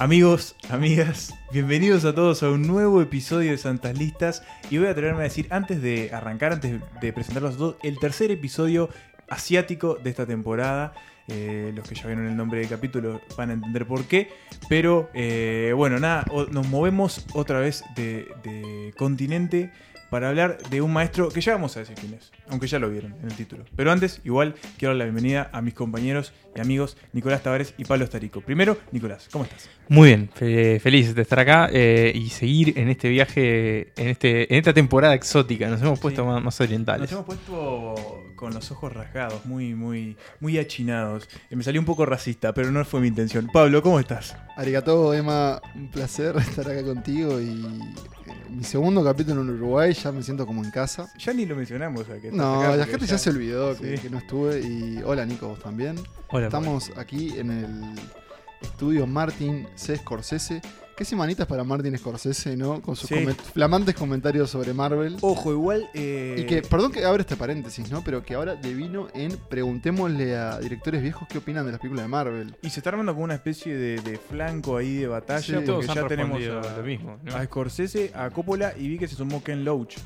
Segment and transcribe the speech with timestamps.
[0.00, 4.44] Amigos, amigas, bienvenidos a todos a un nuevo episodio de Santas Listas.
[4.70, 7.98] Y voy a atreverme a decir, antes de arrancar, antes de presentarlos a todos, el
[7.98, 8.90] tercer episodio
[9.28, 10.92] asiático de esta temporada.
[11.26, 14.28] Eh, los que ya vieron el nombre del capítulo van a entender por qué.
[14.68, 19.72] Pero eh, bueno, nada, nos movemos otra vez de continente
[20.10, 22.88] para hablar de un maestro que ya vamos a decir quién es, aunque ya lo
[22.88, 23.64] vieron en el título.
[23.76, 27.84] Pero antes, igual, quiero dar la bienvenida a mis compañeros y amigos Nicolás Tavares y
[27.84, 28.40] Pablo Estarico.
[28.40, 29.68] Primero, Nicolás, ¿cómo estás?
[29.88, 34.52] Muy bien, fe- feliz de estar acá eh, y seguir en este viaje, en este
[34.52, 35.68] en esta temporada exótica.
[35.68, 36.26] Nos hemos puesto Sí.
[36.28, 37.02] más, más orientales.
[37.02, 37.94] Nos hemos puesto
[38.36, 41.28] con los ojos rasgados, muy, muy, muy achinados.
[41.50, 43.48] Eh, Me salió un poco racista, pero no fue mi intención.
[43.52, 44.36] Pablo, ¿cómo estás?
[44.56, 47.80] Arigato, Emma, un placer estar acá contigo y
[48.50, 51.10] mi segundo capítulo en Uruguay, ya me siento como en casa.
[51.18, 52.04] Ya ni lo mencionamos.
[52.20, 54.02] que No, acá, la gente ya se olvidó que, Sí.
[54.02, 55.96] que no estuve y hola Nico, vos también.
[56.28, 57.94] Hola, Estamos aquí en el
[58.60, 59.96] estudio Martin C.
[59.96, 60.60] Scorsese.
[60.98, 62.82] Qué semanitas para Martin Scorsese, ¿no?
[62.82, 63.24] Con sus Sí.
[63.54, 65.16] flamantes comentarios sobre Marvel.
[65.20, 65.88] Ojo, igual.
[65.94, 68.02] eh, Y que, perdón que abra este paréntesis, ¿no?
[68.02, 72.08] Pero que ahora devino en preguntémosle a directores viejos qué opinan de las películas de
[72.08, 72.56] Marvel.
[72.62, 75.40] Y se está armando como una especie de, de flanco ahí de batalla.
[75.40, 75.52] Sí.
[75.52, 77.16] porque todos han ya tenemos a, lo mismo.
[77.22, 77.32] ¿no?
[77.36, 79.98] a Scorsese, a Coppola y vi que se sumó Ken Loach.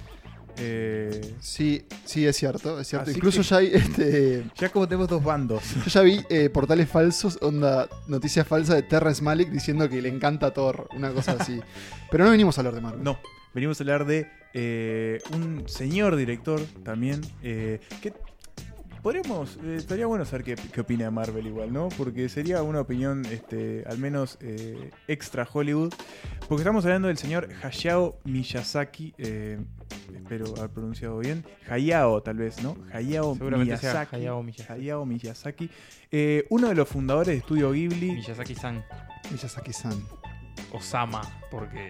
[0.59, 3.11] Eh, Sí, sí, es cierto, es cierto.
[3.11, 4.45] Así Incluso ya hay este.
[4.57, 5.63] ya como tenemos dos bandos.
[5.85, 10.09] Yo ya vi eh, portales falsos, onda, noticias falsas de Terrence Malick diciendo que le
[10.09, 11.61] encanta Thor, una cosa así.
[12.11, 13.03] Pero no venimos a hablar de Marvel.
[13.03, 13.19] No,
[13.55, 17.21] venimos a hablar de eh, un señor director también.
[17.43, 18.13] que
[19.03, 21.89] podríamos, estaría bueno saber qué, qué opina de Marvel igual, ¿no?
[21.89, 25.93] Porque sería una opinión, este, al menos eh, extra Hollywood.
[26.49, 29.15] Porque estamos hablando del señor Hayao Miyazaki.
[29.19, 29.59] eh,
[30.15, 31.45] espero haber pronunciado bien.
[31.69, 32.77] Hayao, tal vez, ¿no?
[32.93, 34.17] Hayao Seguramente sea Miyazaki.
[34.17, 34.73] Hayao Miyazaki.
[34.73, 35.71] Hayao Miyazaki.
[36.11, 38.13] eh, uno de los fundadores de Estudio Ghibli.
[38.13, 38.85] Miyazaki-san.
[39.31, 40.03] Miyazaki-san.
[40.73, 41.21] Osama,
[41.51, 41.89] porque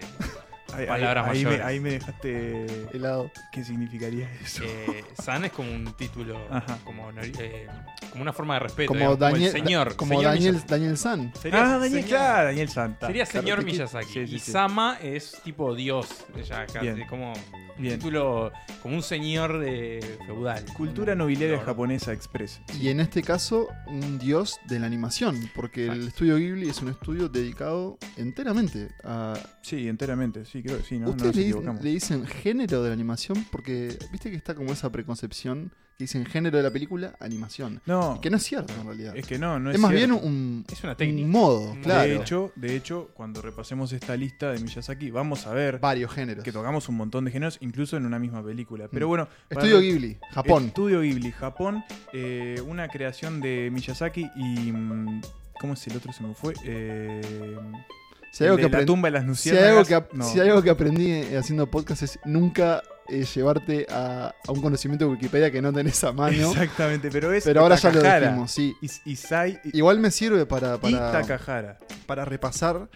[0.75, 1.65] Ahí, Palabras ahí- ahí me, mayores.
[1.65, 2.65] ahí me dejaste.
[2.93, 3.31] Helado.
[3.51, 4.63] ¿Qué significaría eso?
[4.63, 6.77] eh, San es como un título, Ajá.
[6.83, 7.67] como, honor- eh,
[8.11, 8.87] como una forma de respeto.
[8.87, 9.95] Como digamos, Daniel, el señor.
[9.95, 10.71] como señor Daniel, Miyazaki.
[10.71, 11.33] Daniel San.
[11.41, 13.07] Sería ah, Daniel, señor- claro, Daniel Santa.
[13.07, 13.63] Sería señor.
[13.63, 14.05] Miyazaki.
[14.13, 14.51] Sí, sí, y sí.
[14.51, 16.07] Sama es tipo Dios.
[16.47, 17.05] Ya, acá, Bien.
[17.07, 17.97] como un Bien.
[17.99, 18.51] título,
[18.81, 20.63] como un señor de feudal.
[20.75, 21.65] Cultura nobiliaria No, no.
[21.67, 22.61] japonesa express.
[22.79, 26.89] Y en este caso, un dios de la animación, porque el estudio Ghibli es un
[26.89, 29.33] estudio dedicado enteramente a...
[29.61, 31.05] Sí, enteramente, sí, creo que sí, ¿no?
[31.07, 33.45] No ¿Ustedes nos le, dicen género de la animación?
[33.51, 37.79] Porque viste que está como esa preconcepción que dicen género de la película, animación.
[37.85, 39.15] No, Que no es cierto en realidad.
[39.15, 40.13] es que no, no es, es más cierto.
[40.19, 41.27] bien un, Es una un técnica.
[41.27, 42.09] modo, De claro.
[42.09, 46.43] De hecho, de hecho, cuando repasemos esta lista de Miyazaki, vamos a ver varios géneros.
[46.43, 48.87] que tocamos un montón de géneros, incluso en una misma película.
[48.91, 49.09] Pero Mm.
[49.09, 50.65] bueno, para- Estudio Ghibli, Japón.
[50.65, 54.71] Estudio Ghibli, Japón, eh, una creación de Miyazaki y...
[54.71, 55.21] mm,
[55.61, 56.11] ¿Cómo es el otro?
[56.11, 56.55] Se me fue.
[56.65, 57.21] Eh,
[58.33, 58.63] Si hay algo que,
[59.11, 60.25] las si hay algo que, ap- no.
[60.25, 64.59] si hay algo que aprendí eh, haciendo podcast es nunca eh, llevarte a, a un
[64.61, 66.49] conocimiento de Wikipedia que no tenés a mano.
[66.51, 68.73] Exactamente, pero es Pero ahora ya lo dijimos, sí.
[68.81, 71.21] Is- Isai y, Igual me sirve para, para,
[72.07, 72.89] para repasar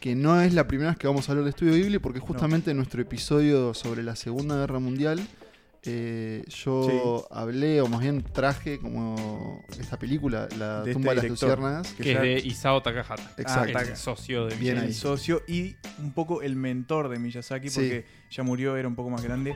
[0.00, 2.70] que no es la primera vez que vamos a hablar de Estudio Ghibli, porque justamente
[2.70, 5.20] en nuestro episodio sobre la Segunda Guerra Mundial,
[5.86, 11.28] eh, yo hablé, o más bien traje como esta película, La De tumba este de
[11.30, 11.92] las luciérnagas.
[11.92, 13.30] Que Que es ya- de Isao Takahata.
[13.36, 13.78] Exacto.
[13.78, 14.80] El socio de Bien Miyazaki.
[14.82, 14.88] ahí.
[14.88, 17.74] el socio y un poco el mentor de Miyazaki Sí.
[17.80, 19.54] porque ya murió, era un poco más grande.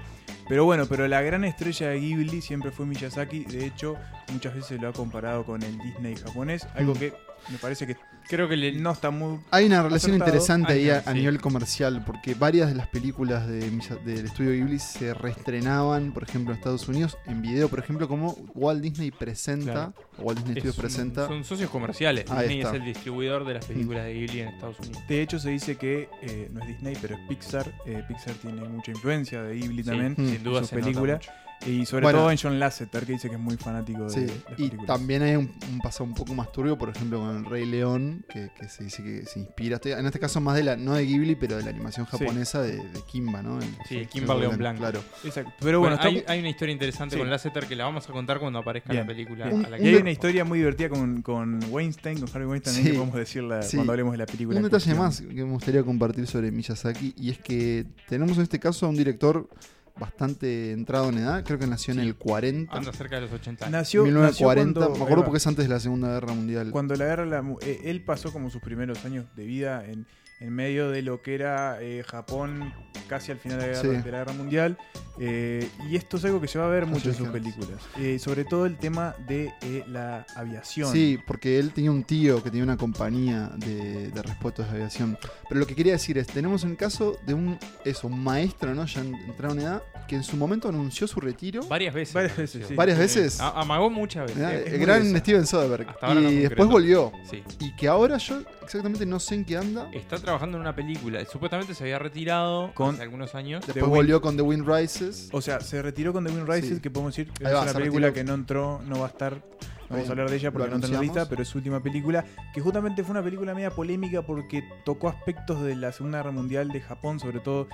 [0.49, 3.45] Pero bueno, pero la gran estrella de Ghibli siempre fue Miyazaki.
[3.45, 3.97] De hecho,
[4.33, 6.99] muchas veces lo ha comparado con el Disney japonés, algo Mm.
[6.99, 7.13] que
[7.51, 7.97] me parece que
[8.29, 9.41] Creo que le, no está muy...
[9.51, 10.29] Hay una relación Acertado.
[10.31, 13.71] interesante ahí a, nivel comercial, porque varias de las películas de
[14.05, 18.33] del estudio Ghibli se reestrenaban, por ejemplo, en Estados Unidos, en video, por ejemplo, como
[18.55, 19.95] Walt Disney presenta, Claro.
[20.19, 21.27] Walt Disney Studios un- presenta.
[21.27, 22.31] son socios comerciales.
[22.31, 22.71] Ahí Disney está.
[22.77, 24.99] es el distribuidor de las películas de Ghibli en Estados Unidos.
[25.09, 27.73] De hecho, se dice que eh, no es Disney, pero es Pixar.
[27.87, 30.17] Eh, Pixar tiene mucha influencia de Ghibli Sí, también.
[30.17, 31.15] Sin duda su se nota película.
[31.15, 31.31] mucho.
[31.67, 32.21] Y sobre Bueno.
[32.21, 35.23] todo en John Lasseter, que dice que es muy fanático de Sí, las y también
[35.23, 38.51] hay un, un pasado un poco más turbio, por ejemplo, con el Rey León, que,
[38.59, 41.05] que se dice que se inspira, este- en este caso más de la, no de
[41.05, 42.17] Ghibli, pero de la animación Sí.
[42.17, 43.59] japonesa de, de Kimba, ¿no?
[43.61, 44.79] El- Sí, el Kimba León Blanco.
[44.79, 45.03] Claro.
[45.25, 45.53] Exacto.
[45.61, 47.19] Pero bueno, Bueno, hay, hay una historia interesante Sí.
[47.21, 49.47] con Lasseter que la vamos a contar cuando aparezca Bien, la película.
[49.49, 49.65] bien.
[49.67, 52.77] a la Un- que hay una historia muy divertida con, con Weinstein, con Harvey Weinstein,
[52.77, 52.83] Sí.
[52.85, 53.77] que podemos decirla Sí.
[53.77, 54.57] cuando hablemos de la película.
[54.59, 54.99] Un detalle cuestión.
[54.99, 58.89] más que me gustaría compartir sobre Miyazaki, y es que tenemos en este caso a
[58.91, 59.49] un director
[59.99, 62.77] bastante entrado en edad, creo que nació en el 40.
[62.77, 63.73] anda cerca de los 80 años.
[63.73, 65.25] Nació, 1940, nació me cuando, acuerdo ahí va.
[65.27, 66.71] porque es antes de la Segunda Guerra Mundial.
[66.71, 70.07] Cuando la guerra, la mu- eh, él pasó como sus primeros años de vida en,
[70.41, 72.73] en medio de lo que era eh, Japón
[73.09, 74.03] casi al final de la, guerra, Sí.
[74.05, 74.79] de la guerra mundial.
[75.21, 77.81] Eh, y esto es algo que se va a ver mucho en sus películas.
[77.99, 80.93] Eh, sobre todo el tema de eh, la aviación.
[80.93, 85.19] Sí, porque él tenía un tío que tenía una compañía de, de repuestos de aviación.
[85.49, 88.85] Pero lo que quería decir es, tenemos un caso de un, eso, un maestro, ¿no?
[88.87, 91.63] Ya en- entrado en edad, que en su momento anunció su retiro.
[91.67, 92.15] Varias veces.
[92.15, 92.75] Varias veces, sí.
[92.75, 93.41] ¿Varias veces?
[93.41, 94.73] A- amagó muchas veces.
[94.73, 95.19] el gran esa.
[95.19, 95.89] Steven Soderbergh.
[95.89, 97.13] Hasta ahora no y después volvió.
[97.31, 97.43] Sí.
[97.61, 99.89] Y que ahora yo exactamente no sé en qué anda.
[99.93, 101.25] Está trabajando en una película.
[101.25, 103.61] Supuestamente se había retirado Con- hace algunos años.
[103.63, 105.08] The Después Wind- volvió con The Wind Rises.
[105.33, 106.81] O sea, se retiró con The Wind Rises, Sí.
[106.81, 108.15] que podemos decir que Ahí es va, una película retiró.
[108.15, 109.43] que no entró, no va a estar.
[109.91, 111.83] Vamos a hablar de ella porque no está en la lista, pero es su última
[111.83, 116.31] película, que justamente fue una película media polémica porque tocó aspectos de la Segunda Guerra
[116.33, 117.69] Mundial de Japón, sobre todo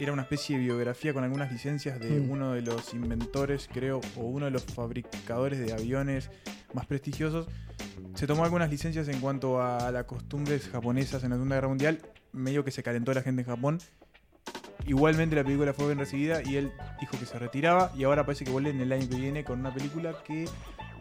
[0.00, 2.30] era una especie de biografía con algunas licencias de Mm.
[2.30, 6.28] uno de los inventores, creo, o uno de los fabricadores de aviones
[6.72, 7.46] más prestigiosos.
[8.14, 12.00] Se tomó algunas licencias en cuanto a las costumbres japonesas en la Segunda Guerra Mundial,
[12.32, 13.78] medio que se calentó la gente en Japón.
[14.86, 18.44] Igualmente la película fue bien recibida y él dijo que se retiraba y ahora parece
[18.44, 20.46] que vuelve en el año que viene con una película que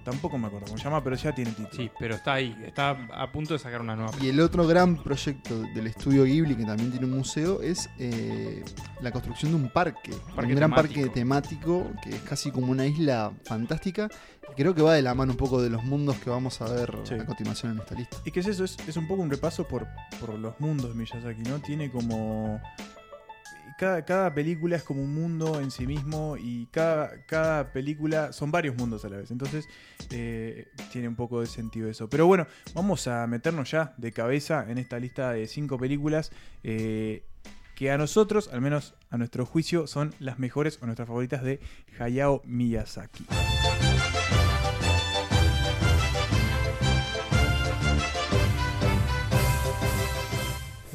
[0.06, 1.69] tampoco me acuerdo cómo se llama, pero ya tiene título.
[1.74, 2.56] Sí, pero está ahí.
[2.65, 6.56] Está a punto de sacar una nueva Y el otro gran proyecto del estudio Ghibli,
[6.56, 8.63] que también tiene un museo, es eh,
[9.01, 10.12] la construcción de un parque.
[10.35, 10.75] Parque un gran temático.
[11.01, 14.09] parque temático, que es casi como una isla fantástica.
[14.51, 16.65] Y creo que va de la mano un poco de los mundos que vamos a
[16.65, 17.13] ver Sí.
[17.15, 18.18] a continuación en esta lista.
[18.25, 18.65] ¿Y qué es eso?
[18.65, 19.88] Es, es un poco un repaso por,
[20.19, 21.59] por los mundos de Miyazaki, ¿no?
[21.59, 22.62] Tiene como...
[23.78, 28.52] Cada, cada película es como un mundo en sí mismo y cada, cada película son
[28.52, 29.31] varios mundos a la vez.
[29.31, 29.68] Entonces
[30.12, 32.10] eh, tiene un poco de sentido eso.
[32.10, 36.31] Pero bueno, vamos a meternos ya de cabeza en esta lista de cinco películas
[36.64, 37.24] eh,
[37.75, 41.60] que a nosotros, al menos a nuestro juicio, son las mejores o nuestras favoritas de
[42.00, 43.26] Hayao Miyazaki.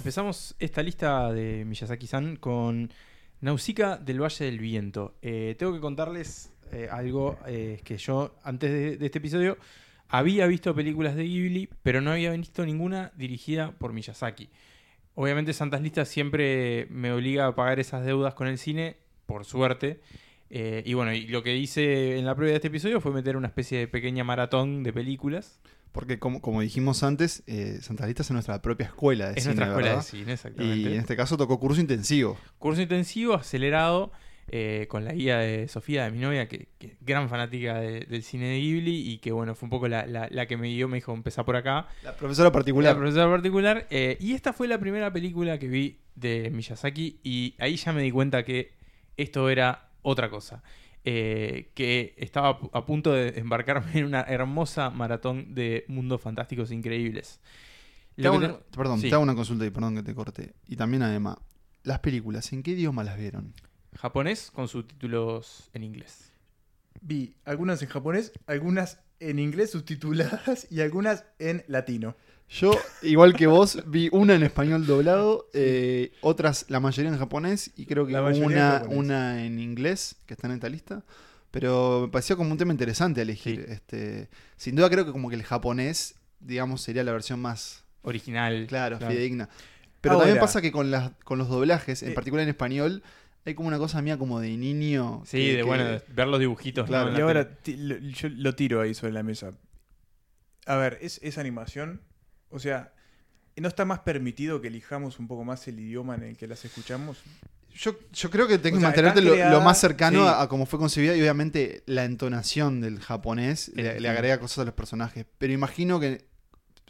[0.09, 2.91] Empezamos esta lista de Miyazaki-san con
[3.43, 5.19] Nausicaa del Valle del Viento.
[5.21, 9.59] Eh, tengo que contarles eh, algo eh, que yo, antes de, este episodio,
[10.09, 14.49] había visto películas de Ghibli, pero no había visto ninguna dirigida por Miyazaki.
[15.15, 18.97] Obviamente Santas Listas siempre me obliga a pagar esas deudas con el cine,
[19.27, 20.01] por suerte.
[20.49, 23.81] Y bueno, lo que hice en la previa de este episodio fue meter una especie
[23.81, 25.61] de pequeña maratón de películas.
[25.93, 29.67] Porque como, como dijimos antes, eh, Santa es nuestra propia escuela de Es cine, nuestra
[29.69, 30.05] escuela ¿verdad?
[30.05, 30.77] de cine, exactamente.
[30.91, 32.39] Y en este caso tocó curso intensivo.
[32.59, 34.13] Curso intensivo, acelerado,
[34.51, 38.01] eh, con la guía de Sofía, de mi novia, que, que es gran fanática de-
[38.07, 40.69] del cine de Ghibli y que bueno, fue un poco la, la- la que me
[40.69, 41.87] guió, me dijo, empezá por acá.
[42.03, 42.95] La profesora particular.
[42.95, 43.87] La profesora particular.
[43.91, 48.03] eh, y esta fue la primera película que vi de Miyazaki y ahí ya me
[48.03, 48.73] di cuenta que
[49.17, 50.63] esto era otra cosa.
[51.05, 56.21] Eh, que estaba a pu- a punto de embarcarme en una hermosa maratón de mundos
[56.21, 57.41] fantásticos increíbles.
[58.17, 59.09] Te una- perdón, sí.
[59.09, 60.55] te hago una consulta y perdón que te corte.
[60.67, 61.37] Y también además,
[61.85, 63.55] las películas, ¿en qué idioma las vieron?
[63.97, 66.33] Japonés con subtítulos en inglés.
[67.01, 72.17] Vi algunas en japonés, algunas en inglés subtituladas y algunas en latino.
[72.51, 72.71] Yo,
[73.03, 77.85] igual que vos, vi una en español doblado, eh, otras, la mayoría en japonés y
[77.87, 81.05] creo que mayoría en una, una en inglés, que están en esta lista.
[81.51, 83.65] Pero me pareció como un tema interesante elegir.
[83.67, 83.73] Sí.
[83.73, 88.67] Este, sin duda creo que como que el japonés, digamos, sería la versión más, Original.
[88.69, 89.49] claro, fidedigna.
[90.01, 93.03] Pero Ahora- también pasa que con, las, con los doblajes, en Eh, particular en español,
[93.45, 95.23] hay como una cosa mía como de niño.
[95.27, 96.87] Sí, que- de que- bueno, ver los dibujitos.
[96.87, 97.17] Claro.
[97.17, 99.53] Y ahora lo- yo lo tiro ahí sobre la mesa.
[100.67, 102.03] A ver, ¿es, es animación?
[102.51, 102.93] O sea,
[103.57, 106.65] ¿no está más permitido que elijamos un poco más el idioma en el que las
[106.65, 107.19] escuchamos?
[107.75, 110.23] Yo, yo creo que tengo O que sea, mantenerte está lo, creada- lo más cercano
[110.23, 110.27] sí.
[110.29, 114.01] a, a cómo fue concebida y obviamente la entonación del japonés le, Sí.
[114.01, 115.27] le agrega cosas a los personajes.
[115.39, 116.27] Pero imagino que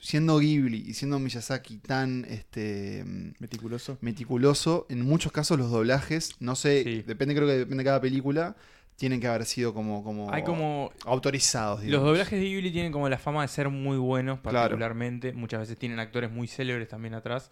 [0.01, 3.05] siendo Ghibli y siendo Miyazaki tan este
[3.41, 3.99] Meticuloso.
[4.01, 7.03] meticuloso, en muchos casos los doblajes, no sé, Sí.
[7.03, 8.57] depende, creo que depende de cada película,
[8.99, 10.93] tienen que haber sido como, como, Hay como.
[11.07, 11.85] autorizados.
[11.85, 14.59] Los doblajes de Ghibli tienen como la fama de ser muy buenos, Claro.
[14.59, 15.33] particularmente.
[15.33, 17.51] Muchas veces tienen actores muy célebres también atrás.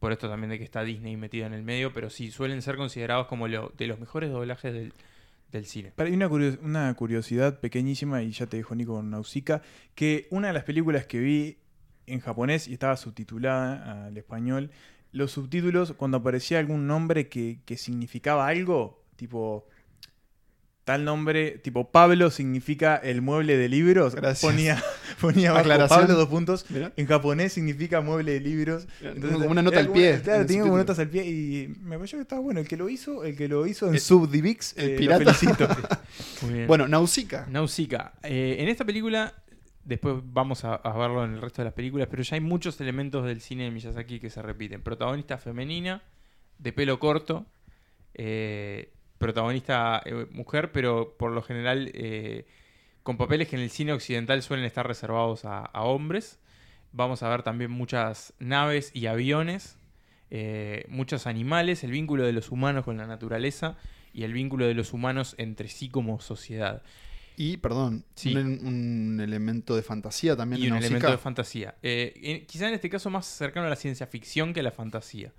[0.00, 1.92] Por esto también de que está Disney metida en el medio.
[1.92, 4.94] Pero sí, suelen ser considerados como lo- de los mejores doblajes del,
[5.52, 5.92] del cine.
[5.94, 9.60] Pero hay una, curio- una curiosidad pequeñísima, y ya te dijo Nico con Nausicaa,
[9.94, 11.58] que una de las películas que vi
[12.06, 14.70] en japonés y estaba subtitulada al español,
[15.12, 19.66] los subtítulos, cuando aparecía algún nombre que, que significaba algo, tipo
[20.86, 24.40] tal nombre, tipo Pablo significa el mueble de libros, Gracias.
[24.40, 24.80] ponía,
[25.20, 26.00] ponía abajo Aclaración.
[26.00, 26.64] Pablo dos puntos.
[26.70, 26.92] Mirá.
[26.96, 28.86] En japonés significa mueble de libros.
[29.20, 30.20] como una nota era al pie.
[30.22, 32.60] Claro, tenía como notas al pie y me pareció que estaba bueno.
[32.60, 35.34] El que lo hizo, el que lo hizo en El- Subdivix, el eh, lo pirata.
[35.34, 35.68] felicito.
[36.42, 36.66] Muy bien.
[36.68, 37.46] Bueno, Nausicaa.
[37.50, 38.12] Nausicaa.
[38.22, 39.34] Eh, en esta película,
[39.82, 42.80] después vamos a, a verlo en el resto de las películas, pero ya hay muchos
[42.80, 44.82] elementos del cine de Miyazaki que se repiten.
[44.82, 46.00] Protagonista femenina,
[46.58, 47.44] de pelo corto,
[48.14, 52.46] eh, protagonista eh, mujer, pero por lo general eh,
[53.02, 56.38] con papeles que en el cine occidental suelen estar reservados a, a hombres.
[56.92, 59.78] Vamos a ver también muchas naves y aviones,
[60.30, 63.76] eh, muchos animales, el vínculo de los humanos con la naturaleza
[64.12, 66.82] y el vínculo de los humanos entre sí como sociedad.
[67.38, 68.34] Y, perdón, Sí.
[68.34, 70.62] un, un elemento de fantasía también.
[70.62, 71.74] y en un elemento de fantasía.
[71.82, 74.70] Eh, en- quizá en este caso más cercano a la ciencia ficción que a la
[74.72, 75.32] fantasía.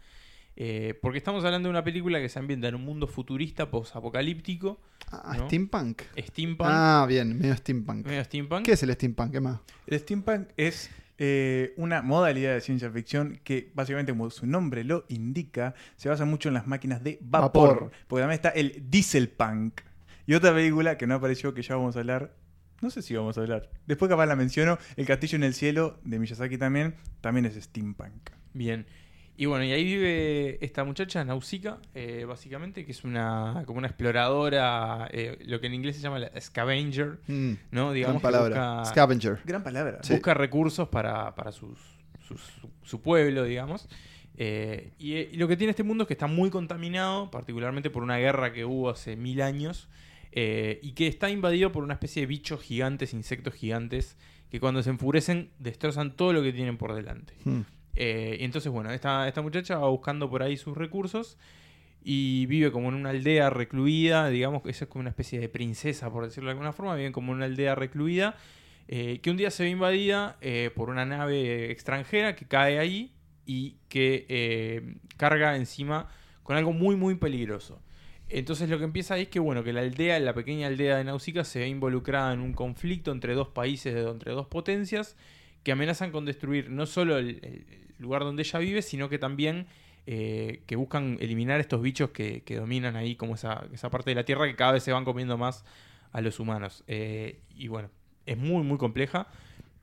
[0.59, 4.81] Eh, porque estamos hablando de una película que se ambienta en un mundo futurista, post-apocalíptico,
[5.11, 5.45] Ah, ¿no?
[5.45, 6.01] steampunk.
[6.17, 8.07] steampunk, Ah, bien, medio steampunk.
[8.07, 8.65] medio steampunk.
[8.65, 9.31] ¿Qué es el steampunk?
[9.31, 9.59] ¿Qué más?
[9.85, 15.05] El steampunk es eh, una modalidad de ciencia ficción que básicamente como su nombre lo
[15.09, 17.69] indica, se basa mucho en las máquinas de vapor.
[17.75, 17.91] Vapor.
[18.07, 19.81] Porque también está el dieselpunk.
[20.25, 22.35] Y otra película que no apareció que ya vamos a hablar.
[22.81, 23.69] No sé si vamos a hablar.
[23.87, 24.77] Después capaz la menciono.
[24.95, 26.95] El castillo en el cielo de Miyazaki también.
[27.21, 28.29] También es steampunk.
[28.53, 28.85] Bien.
[29.39, 33.87] Y bueno, y ahí vive esta muchacha, Nausicaa, eh, básicamente, que es una como una
[33.87, 37.83] exploradora, eh, lo que en inglés se llama la scavenger, Mm, ¿no?
[37.85, 38.79] gran Digamos que palabra.
[38.79, 39.39] busca- Scavenger.
[39.45, 39.99] Gran palabra.
[40.01, 40.13] Sí.
[40.13, 41.77] busca recursos para, para sus-
[42.27, 43.87] sus- su, su pueblo, digamos.
[44.37, 47.89] Eh, y, eh, y lo que tiene este mundo es que está muy contaminado, particularmente
[47.91, 49.87] por una guerra que hubo hace mil años,
[50.31, 54.17] eh, y que está invadido por una especie de bichos gigantes, insectos gigantes,
[54.49, 57.33] que cuando se enfurecen destrozan todo lo que tienen por delante.
[57.45, 57.61] Mm.
[57.99, 61.37] Eh, y entonces, bueno, esta, esta muchacha va buscando por ahí sus recursos
[62.03, 65.49] y vive como en una aldea recluida, digamos que esa es como una especie de
[65.49, 68.35] princesa, por decirlo de alguna forma, vive como en una aldea recluida,
[68.87, 73.13] eh, que un día se ve invadida eh, por una nave extranjera que cae ahí
[73.47, 76.07] y que carga encima
[76.43, 77.81] con algo muy, muy peligroso.
[78.29, 81.45] Entonces lo que empieza es que, bueno, que la aldea, la pequeña aldea de Nausicaa
[81.45, 85.15] se ve involucrada en un conflicto entre dos países, entre dos potencias,
[85.67, 87.65] que amenazan con destruir no solo el, el
[87.99, 89.67] lugar donde ella vive, sino que también
[90.05, 94.15] eh, que buscan eliminar estos bichos que, que dominan ahí como esa, esa parte de
[94.15, 95.65] la Tierra que cada vez se van comiendo más
[96.13, 96.85] a los humanos.
[96.87, 97.89] Eh, y bueno,
[98.25, 99.27] es muy, muy compleja.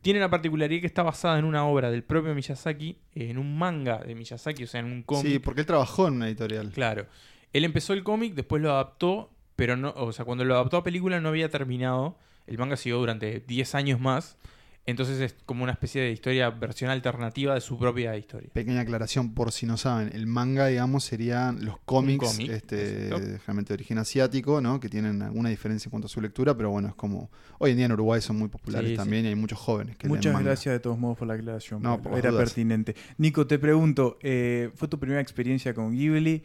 [0.00, 3.99] Tiene la particularidad que está basada en una obra del propio Miyazaki, en un manga
[3.99, 5.33] de Miyazaki, o sea, en un cómic.
[5.33, 6.71] Sí, porque él trabajó en una editorial.
[6.71, 7.07] Claro.
[7.53, 10.83] Él empezó el cómic, después lo adaptó, pero no, o sea, cuando lo adaptó a
[10.83, 12.17] película no había terminado.
[12.47, 14.38] El manga siguió durante 10 años más.
[14.87, 18.50] Entonces es como una especie de historia, versión alternativa de su propia historia.
[18.53, 20.11] Pequeña aclaración por si no saben.
[20.12, 24.81] El manga, digamos, serían los cómics, cómic, este, generalmente de origen asiático, ¿no?
[24.81, 27.31] Que tienen alguna diferencia en cuanto a su lectura, pero bueno, es como.
[27.59, 30.07] Hoy en día en Uruguay son muy populares Sí, también y hay muchos jóvenes que
[30.07, 30.49] leen Muchas manga.
[30.50, 31.81] gracias de todos modos por la aclaración.
[31.81, 32.45] No, por Era dudas.
[32.45, 32.95] pertinente.
[33.17, 36.43] Nico, te pregunto, eh, ¿fue tu primera experiencia con Ghibli?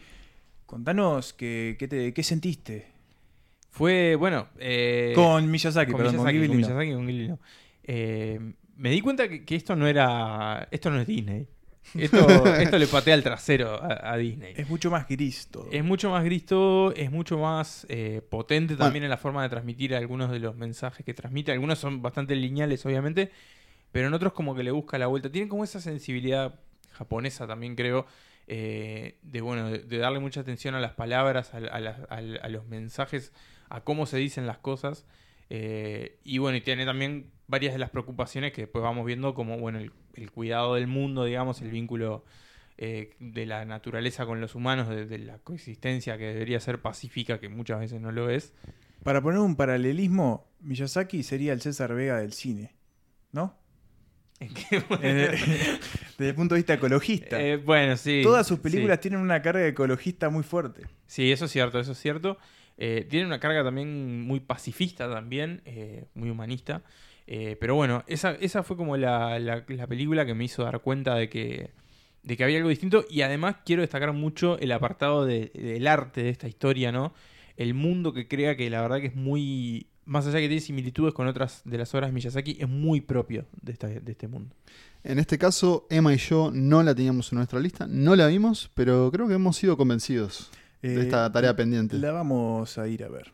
[0.66, 2.88] Contanos qué, qué, te- qué sentiste.
[3.72, 4.48] Fue, bueno...
[4.60, 6.48] eh, con Miyazaki, con perdón, Miyazaki, con Ghibli.
[6.48, 6.68] con no.
[6.68, 7.40] Miyazaki, con Ghibli no.
[7.92, 8.40] Eh,
[8.76, 10.68] me di cuenta que, que esto no era...
[10.70, 11.48] Esto no es Disney.
[11.96, 14.54] Esto, esto le patea al trasero a, a Disney.
[14.56, 15.68] Es mucho más gris todo.
[15.72, 18.86] Es mucho más gris todo, es mucho más eh, potente Bueno.
[18.86, 21.52] también en la forma de transmitir algunos de los mensajes que transmite.
[21.52, 23.32] Algunos son bastante lineales, obviamente,
[23.92, 25.32] pero en otros como que le busca la vuelta.
[25.32, 26.60] Tienen como esa sensibilidad
[26.92, 28.06] japonesa también, creo,
[28.48, 32.18] eh, de bueno, de, de darle mucha atención a las palabras, a, a las- a-
[32.46, 33.34] a los mensajes,
[33.68, 35.06] a cómo se dicen las cosas.
[35.50, 39.58] Eh, y bueno, y tiene también varias de las preocupaciones que después vamos viendo, como
[39.58, 42.24] bueno, el, el cuidado del mundo, digamos, el vínculo
[42.78, 47.40] eh, de la naturaleza con los humanos, de, de la coexistencia que debería ser pacífica,
[47.40, 48.54] que muchas veces no lo es.
[49.04, 52.76] Para poner un paralelismo, Miyazaki sería el César Vega del cine,
[53.32, 53.58] ¿no?
[54.40, 57.42] Desde el punto de vista ecologista.
[57.42, 58.22] Eh, bueno, sí.
[58.24, 59.04] Todas sus películas sí.
[59.04, 60.84] tienen una carga ecologista muy fuerte.
[61.08, 62.38] Sí, eso es cierto, eso es cierto.
[62.78, 66.82] Eh, tiene una carga también muy pacifista también, eh, muy humanista.
[67.32, 70.80] Eh, pero bueno, esa, esa fue como la, la- la película que me hizo dar
[70.82, 71.70] cuenta de que,
[72.24, 73.06] de que había algo distinto.
[73.08, 77.14] Y además quiero destacar mucho el apartado de- del arte de esta historia, ¿no?
[77.56, 79.86] El mundo que crea que la verdad que es muy...
[80.06, 83.46] Más allá que tiene similitudes con otras de las obras de Miyazaki, es muy propio
[83.62, 84.56] de, esta- de este mundo.
[85.04, 88.72] En este caso, Emma y yo no la teníamos en nuestra lista, no la vimos,
[88.74, 90.50] pero creo que hemos sido convencidos
[90.82, 92.00] de Eh, esta tarea pendiente.
[92.00, 93.32] La vamos a ir a ver.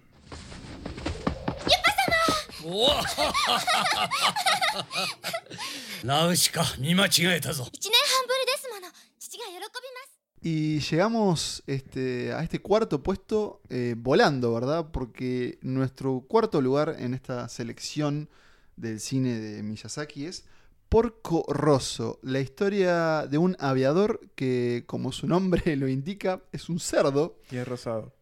[6.04, 9.66] ナウシカ見間違えたぞ一年半ぶりですもの父が喜びま
[10.06, 14.90] す Y llegamos este, a este cuarto puesto eh, volando, ¿verdad?
[14.90, 18.30] Porque nuestro cuarto lugar en esta selección
[18.76, 20.46] del cine de Miyazaki es
[20.88, 26.80] Porco Rosso, la historia de un aviador que, como su nombre lo indica, es un
[26.80, 27.36] cerdo.
[27.50, 28.12] Y es rosado.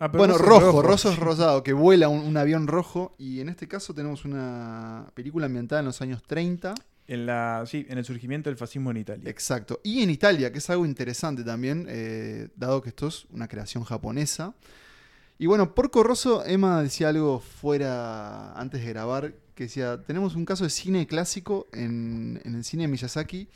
[0.00, 3.14] Ah, pero Bueno, rojo, roso es rosado, que vuela un, un avión rojo.
[3.18, 6.74] Y en este caso tenemos una película ambientada en los años 30.
[7.06, 9.28] En, la, sí, en el surgimiento del fascismo en Italia.
[9.30, 9.80] Exacto.
[9.84, 13.84] Y en Italia, que es algo interesante también, eh, dado que esto es una creación
[13.84, 14.54] japonesa.
[15.38, 20.44] Y bueno, Porco Rosso, Emma decía algo fuera antes de grabar, que decía, tenemos un
[20.44, 23.48] caso de cine clásico en, en el cine de Miyazaki,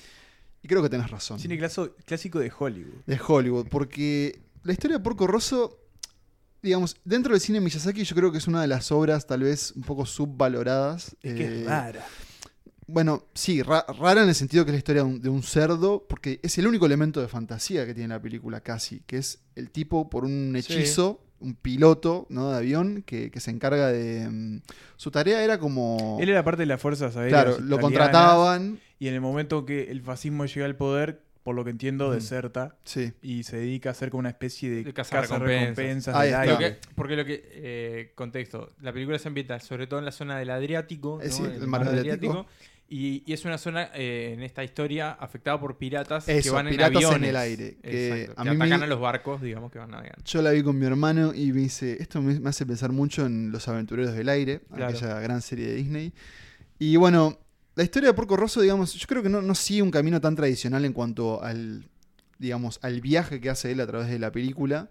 [0.62, 1.38] y creo que tenés razón.
[1.38, 1.58] Cine
[2.06, 3.04] clásico de Hollywood.
[3.06, 5.78] de Hollywood, porque la historia de Porco Rosso,
[6.64, 9.72] digamos, dentro del cine Miyazaki yo creo que es una de las obras tal vez
[9.76, 11.14] un poco subvaloradas.
[11.22, 12.04] Es que Eh, es rara.
[12.86, 15.42] Bueno, sí, ra- rara en el sentido que es la historia de un, de un
[15.42, 19.38] cerdo, porque es el único elemento de fantasía que tiene la película casi, que es
[19.54, 20.58] el tipo por un Sí.
[20.74, 22.50] hechizo, un piloto ¿no?
[22.50, 24.28] de avión que, que se encarga de...
[24.30, 24.60] mm,
[24.96, 26.18] su tarea era como...
[26.20, 27.44] Él era parte de las fuerzas aéreas.
[27.44, 28.78] claro, lo contrataban.
[28.98, 32.14] Y en el momento que el fascismo llega al poder, por lo que entiendo, Mm.
[32.14, 33.12] deserta Sí.
[33.22, 36.16] y se dedica a hacer como una especie de, De.
[36.18, 36.52] Ahí del está.
[36.52, 37.42] Lo que- porque lo que.
[37.52, 38.72] eh, contexto.
[38.82, 41.20] La película se ambienta sobre todo en la zona del Adriático.
[41.22, 41.32] Eh, ¿no?
[41.32, 42.46] sí, En el mar Adriático.
[42.86, 46.90] Y, y es una zona eh, en esta historia afectada por piratas que van piratas
[46.96, 47.30] en en aviones.
[47.30, 49.90] el aire, que Exacto, a que mí me- atacan a los barcos, digamos, que van
[49.90, 50.22] navegando.
[50.24, 53.24] Yo la vi con mi hermano y me dice, esto me, me hace pensar mucho
[53.26, 54.86] en Los Aventureros del Aire, Claro.
[54.96, 56.12] aquella gran serie de Disney.
[56.78, 57.38] Y bueno,
[57.76, 60.36] la historia de Porco Rosso, digamos, yo creo que no, no sigue un camino tan
[60.36, 61.88] tradicional en cuanto al,
[62.38, 64.88] digamos, al viaje que hace él a través de la película.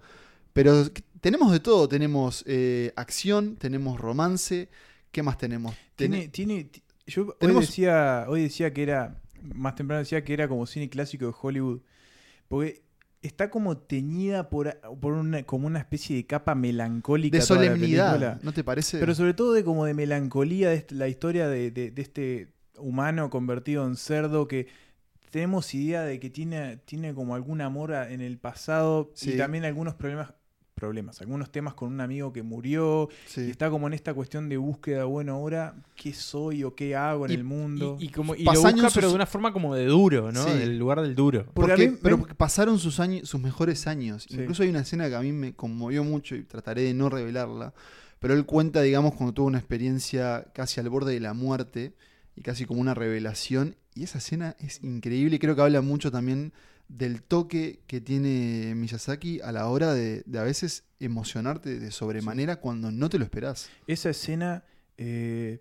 [0.54, 0.90] Pero
[1.22, 4.70] tenemos de todo, tenemos eh, acción, tenemos romance,
[5.12, 5.76] ¿qué más tenemos?
[5.96, 10.48] Tiene, tiene, ti- yo hoy decía, hoy decía que era, más temprano decía que era
[10.48, 11.80] como cine clásico de Hollywood,
[12.48, 12.84] porque
[13.24, 17.36] está como teñida por, por una, como una especie de capa melancólica.
[17.38, 18.40] de solemnidad.
[18.44, 19.00] ¿no te parece?
[19.00, 23.30] Pero sobre todo de como de melancolía de la historia de, de- de este humano
[23.30, 24.68] convertido en cerdo que
[25.32, 29.32] tenemos idea de que tiene, tiene como algún amor a- en el pasado Sí.
[29.34, 30.34] y también algunos problemas,
[30.76, 33.42] problemas, algunos temas con un amigo que murió Sí.
[33.42, 37.26] y está como en esta cuestión de búsqueda, bueno, ahora, ¿qué soy o qué hago
[37.26, 37.98] en Y- el mundo?
[38.00, 40.44] Y, y como, y lo busca, sus- pero de una forma como de duro, ¿no?
[40.44, 40.52] Sí.
[40.52, 41.46] Del lugar del duro.
[41.54, 44.26] Porque Porque- a mí pero porque pasaron sus años, sus mejores años.
[44.30, 44.36] Sí.
[44.40, 47.74] Incluso hay una escena que a mí me conmovió mucho y trataré de no revelarla.
[48.20, 51.94] Pero él cuenta, digamos, cuando tuvo una experiencia casi al borde de la muerte
[52.36, 53.76] y casi como una revelación.
[53.96, 56.52] Y esa escena es increíble y creo que habla mucho también
[56.88, 62.58] del toque que tiene Miyazaki a la hora de, de a veces emocionarte de sobremanera
[62.58, 63.70] cuando no te lo esperás.
[63.88, 64.64] Esa escena...
[64.98, 65.60] eh,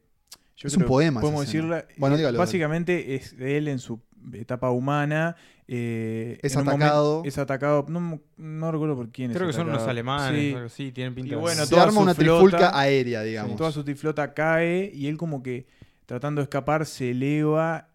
[0.56, 1.86] yo Es creo un poema Podemos decirla.
[1.96, 4.00] Bueno, dígalo, básicamente es de él en su
[4.32, 5.34] etapa humana.
[5.66, 7.14] eh, Es atacado.
[7.16, 7.86] momento- es atacado.
[7.88, 10.92] No, no recuerdo por quién es Creo que son unos alemanes, Sí.
[10.92, 13.56] tienen pinta Y de- bueno, Se toda arma una flota- trifulca aérea, digamos.
[13.56, 15.66] Toda su tiflota cae y él como que
[16.12, 17.88] tratando de escapar se eleva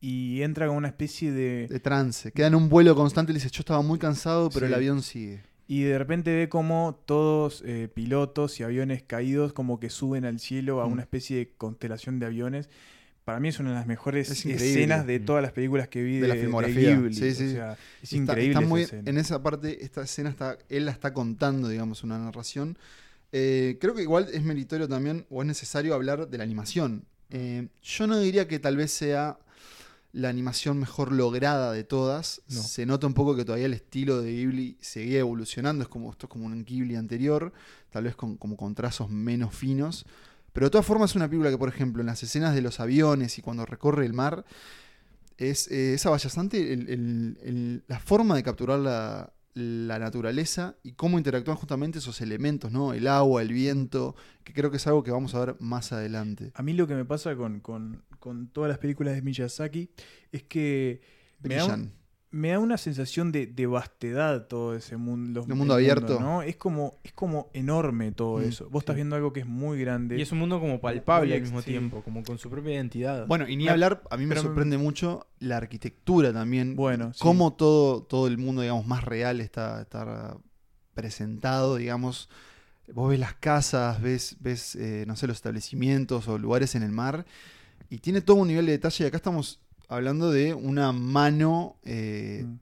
[0.00, 1.66] y entra con una especie de...
[1.66, 2.30] De trance.
[2.30, 4.72] Queda en un vuelo constante y le dice, yo estaba muy cansado, pero Sí.
[4.72, 5.42] el avión sigue.
[5.66, 10.38] Y de repente ve como todos eh, pilotos y aviones caídos como que suben al
[10.38, 10.92] cielo a Mm.
[10.92, 12.68] una especie de constelación de aviones.
[13.24, 15.24] Para mí es una de las mejores Es escenas de Mm.
[15.24, 16.94] todas las películas que vi De de, la de filmografía.
[16.94, 17.12] Ghibli.
[17.14, 17.46] Sí, sí.
[17.48, 19.10] O sea, es Está- increíble está esa muy- escena.
[19.10, 22.78] en esa parte, esta escena está, él la está contando, digamos, una narración.
[23.32, 27.04] Eh, creo que igual es meritorio también, o es necesario hablar de la animación.
[27.30, 29.38] Eh, yo no diría que tal vez sea
[30.12, 32.40] la animación mejor lograda de todas.
[32.48, 32.62] No.
[32.62, 35.82] Se nota un poco que todavía el estilo de Ghibli seguía evolucionando.
[35.82, 37.52] Es como, esto es como un Ghibli anterior,
[37.90, 40.06] tal vez con, como con trazos menos finos.
[40.52, 42.80] Pero de todas formas es una película que, por ejemplo, en las escenas de los
[42.80, 44.44] aviones y cuando recorre el mar,
[45.36, 50.92] es, eh, es avallazante el- el- el- la forma de capturar la, la naturaleza y
[50.92, 52.92] cómo interactúan justamente esos elementos, ¿no?
[52.94, 56.52] El agua, el viento, que creo que es algo que vamos a ver más adelante.
[56.54, 59.90] A mí lo que me pasa con, con- con todas las películas de Miyazaki
[60.32, 61.00] es que
[61.42, 61.92] me da, un- Brillan.
[62.30, 65.44] Me da una sensación de, de vastedad todo ese mundo.
[65.46, 66.20] De mundo abierto.
[66.20, 66.42] ¿no?
[66.42, 68.68] Es como, es como enorme todo Mm, eso.
[68.70, 70.18] Vos estás viendo algo que es muy grande.
[70.18, 71.70] Y es un mundo como palpable al mismo sí.
[71.70, 73.26] tiempo, como con su propia identidad.
[73.26, 76.76] Bueno, y ni hablar, a mí me sorprende mucho la arquitectura también.
[76.76, 77.20] Bueno, sí.
[77.20, 80.36] Cómo todo, todo el mundo, digamos, más real está, está
[80.94, 82.28] presentado, digamos.
[82.92, 86.90] Vos ves las casas, ves, ves eh, no sé, los establecimientos o lugares en el
[86.90, 87.24] mar.
[87.90, 89.04] Y tiene todo un nivel de detalle.
[89.04, 92.58] Y acá estamos hablando de una mano, eh, Mm.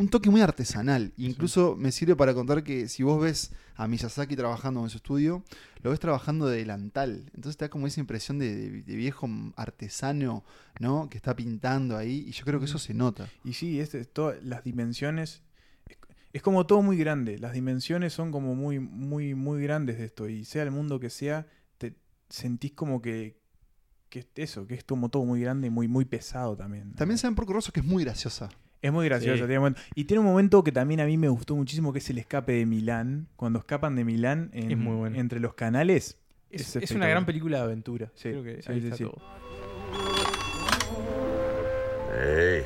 [0.00, 1.12] un toque muy artesanal.
[1.16, 5.42] Incluso me sirve para contar que si vos ves a Miyazaki trabajando en su estudio,
[5.82, 7.30] lo ves trabajando de delantal.
[7.34, 10.44] Entonces te da como esa impresión de, de- de viejo artesano,
[10.80, 11.08] ¿no?
[11.08, 12.24] Que está pintando ahí.
[12.28, 13.30] Y yo creo que eso se nota.
[13.44, 14.06] Y sí, este,
[14.42, 15.42] las dimensiones.
[15.88, 15.96] Es,
[16.34, 17.38] es como todo muy grande.
[17.38, 20.28] Las dimensiones son como muy, muy, muy grandes de esto.
[20.28, 21.46] Y sea el mundo que sea,
[21.78, 21.94] te
[22.28, 23.38] sentís como que.
[24.24, 26.92] Que es eso, que es como todo muy grande y muy, muy pesado también.
[26.94, 28.48] También saben por Rosso que es muy graciosa.
[28.82, 29.34] Es muy gracioso.
[29.36, 29.40] Sí.
[29.46, 31.98] tiene un momento- Y tiene un momento que también a mí me gustó muchísimo, que
[31.98, 33.26] es el escape de Milán.
[33.36, 35.16] Cuando escapan de Milán en- Es muy bueno.
[35.18, 36.16] entre los canales.
[36.50, 38.10] es, es es una gran película de aventura.
[38.14, 39.04] Sí, Creo que sí, ahí sí, está sí.
[39.04, 39.20] todo.
[42.18, 42.64] え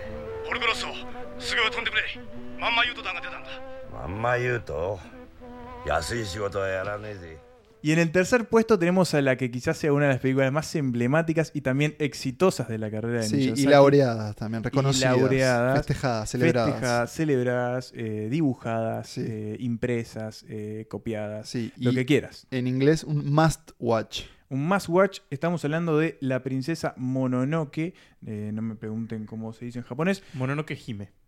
[7.82, 10.52] y en el tercer puesto tenemos a la que quizás sea una de las películas
[10.52, 15.16] más emblemáticas y también exitosas de la carrera de sí, y laureadas también, reconocidas.
[15.16, 15.78] Y laureadas.
[15.78, 16.70] Festejadas, celebradas.
[16.72, 22.46] Festejadas, celebradas, eh, dibujadas, eh, impresas, eh, copiadas, sí, lo que quieras.
[22.50, 24.22] En inglés, un must watch.
[24.50, 29.78] Un must watch, estamos hablando de La princesa Mononoke, no me pregunten cómo se dice
[29.78, 30.22] en japonés.
[30.34, 31.19] Mononoke Hime.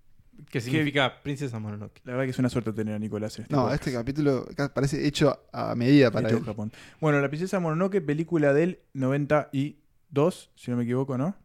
[0.51, 2.01] Que significa princesa Mononoke.
[2.05, 3.87] la verdad que es una suerte tener a Nicolás en este No, podcast.
[3.87, 6.43] este capítulo parece hecho a medida para Hecho él.
[6.43, 6.73] en Japón.
[7.01, 11.37] Bueno, La princesa Mononoke, película del 92, si no me equivoco, ¿no?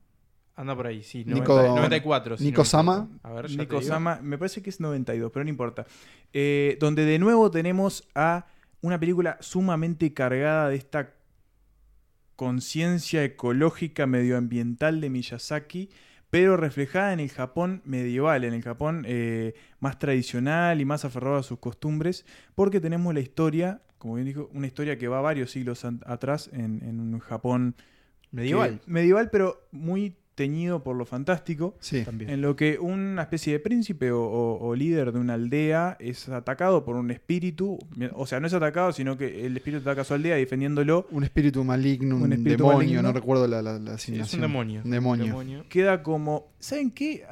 [0.55, 1.23] Anda por ahí, sí.
[1.25, 2.37] Nico- 90 94.
[2.37, 3.07] si Nico no Sama.
[3.23, 3.87] A ver, ya te Nico digo.
[3.87, 5.85] Sama, me parece que es 92, pero no importa.
[6.33, 8.47] Eh, donde de nuevo tenemos a
[8.81, 11.13] una película sumamente cargada de esta
[12.35, 15.89] conciencia ecológica medioambiental de Miyazaki,
[16.29, 21.37] pero reflejada en el Japón medieval, en el Japón eh, más tradicional y más aferrado
[21.37, 25.51] a sus costumbres, porque tenemos la historia, como bien dijo, una historia que va varios
[25.51, 27.75] siglos atrás en, en un Japón
[28.31, 28.79] Medieval.
[28.79, 31.75] que- medieval, pero muy teñido por lo fantástico.
[31.79, 32.03] Sí.
[32.05, 32.29] También.
[32.29, 36.29] En lo que una especie de príncipe o, o- o líder de una aldea es
[36.29, 37.79] atacado por un espíritu.
[38.13, 41.07] O sea, no es atacado, sino que el espíritu ataca a su aldea defendiéndolo.
[41.11, 43.01] Un espíritu maligno, un, espíritu demonio, maligno.
[43.01, 44.81] no recuerdo la, la, la Sí, es un demonio.
[44.85, 45.65] Un demonio.
[45.67, 46.53] Queda como.
[46.59, 47.25] ¿Saben qué?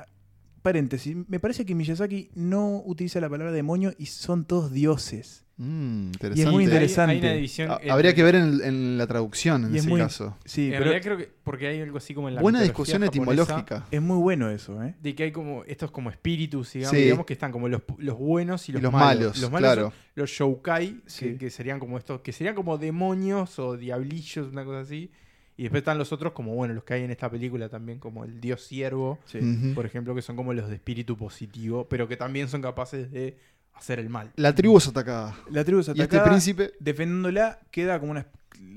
[0.64, 1.16] Paréntesis.
[1.28, 5.45] Me parece que Miyazaki no utiliza la palabra demonio y son todos dioses.
[5.58, 6.40] Mm, interesante.
[6.40, 7.14] Y es muy interesante.
[7.14, 7.72] Hay, una división.
[7.72, 10.36] Ah, Habría que ver en, en la traducción en ese muy- caso.
[10.44, 11.30] Sí, En pero realidad creo que.
[11.46, 12.42] Porque hay algo así como en la.
[12.42, 13.86] Buena discusión japonesa, etimológica.
[13.90, 14.96] es muy bueno eso, ¿eh?
[15.02, 17.04] De que hay como estos como espíritus, digamos, Sí.
[17.04, 19.08] digamos, que están como los, los buenos y Y los, los malos.
[19.22, 19.94] malos, Los malos claro.
[20.16, 21.26] los shoukai, Sí.
[21.26, 25.10] que, que serían como estos, que serían como demonios o diablillos, una cosa así.
[25.58, 28.26] Y después están los otros como, bueno, los que hay en esta película también, como
[28.26, 29.40] el dios siervo, Sí.
[29.74, 33.38] Por ejemplo, que son como los de espíritu positivo, pero que también son capaces de
[33.76, 34.32] hacer el mal.
[34.36, 35.36] La tribu es atacada.
[35.52, 36.26] La tribu es Y este atacada.
[36.30, 38.28] príncipe, defendiéndola, queda como una.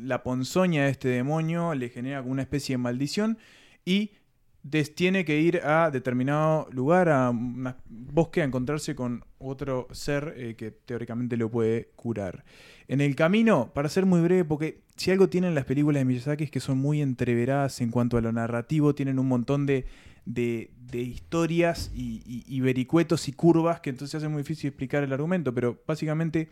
[0.02, 3.38] La ponzoña de este demonio le genera como una especie de maldición
[3.84, 4.10] y
[4.62, 10.34] des- tiene que ir a determinado lugar, a un bosque, a encontrarse con otro ser
[10.36, 12.44] eh, que teóricamente lo puede curar.
[12.88, 16.44] En el camino, para ser muy breve, porque si algo tienen las películas de Miyazaki
[16.44, 19.84] es que son muy entreveradas en cuanto a lo narrativo, tienen un montón de,
[20.30, 25.02] de- de historias y, y- y vericuetos y curvas que entonces hace muy difícil explicar
[25.02, 26.48] el argumento, pero básicamente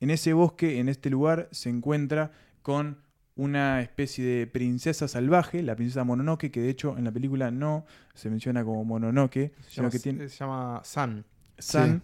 [0.00, 2.98] en ese bosque, en este lugar, se encuentra con
[3.34, 7.86] una especie de princesa salvaje, la princesa Mononoke, que de hecho en la película no
[8.14, 11.24] se menciona como Mononoke, Se sino llama, que tiene se llama San.
[11.58, 12.02] San,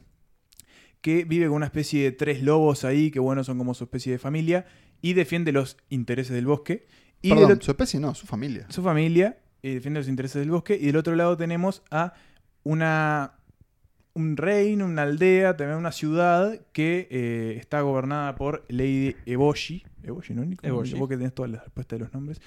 [1.03, 4.12] que vive con una especie de tres lobos ahí, que bueno, son como su especie
[4.12, 4.66] de familia,
[5.03, 6.87] y defiende los intereses del bosque.
[7.22, 8.66] Y perdón, ot- su especie no, su familia.
[8.70, 10.77] su familia eh, defiende los intereses del bosque.
[10.81, 12.14] Y del otro lado tenemos a
[12.64, 13.35] una
[14.14, 19.85] un reino, una aldea, también una ciudad que eh, está gobernada por Lady Eboshi.
[20.03, 20.44] Eboshi, ¿no?
[20.62, 20.94] Eboshi.
[20.94, 22.40] Vos que tenés todas las respuestas de los nombres.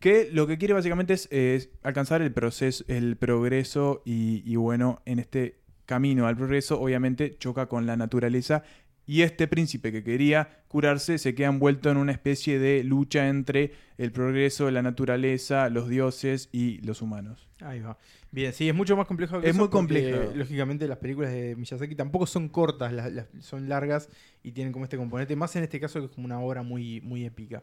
[0.00, 5.00] Que lo que quiere básicamente es, es alcanzar el proceso, el progreso y, y bueno,
[5.04, 8.64] en este camino al progreso obviamente choca con la naturaleza
[9.06, 13.72] y este príncipe que quería curarse se queda envuelto en una especie de lucha entre
[13.98, 17.48] el progreso, la naturaleza, los dioses y los humanos.
[17.60, 17.98] Ahí va.
[18.30, 20.32] Bien, sí, es mucho más complejo que Es eso muy porque, complejo.
[20.36, 24.08] Lógicamente las películas de Miyazaki tampoco son cortas, las- las- son largas
[24.42, 27.00] y tienen como este componente, más en este caso que es como una obra muy,
[27.02, 27.62] muy épica.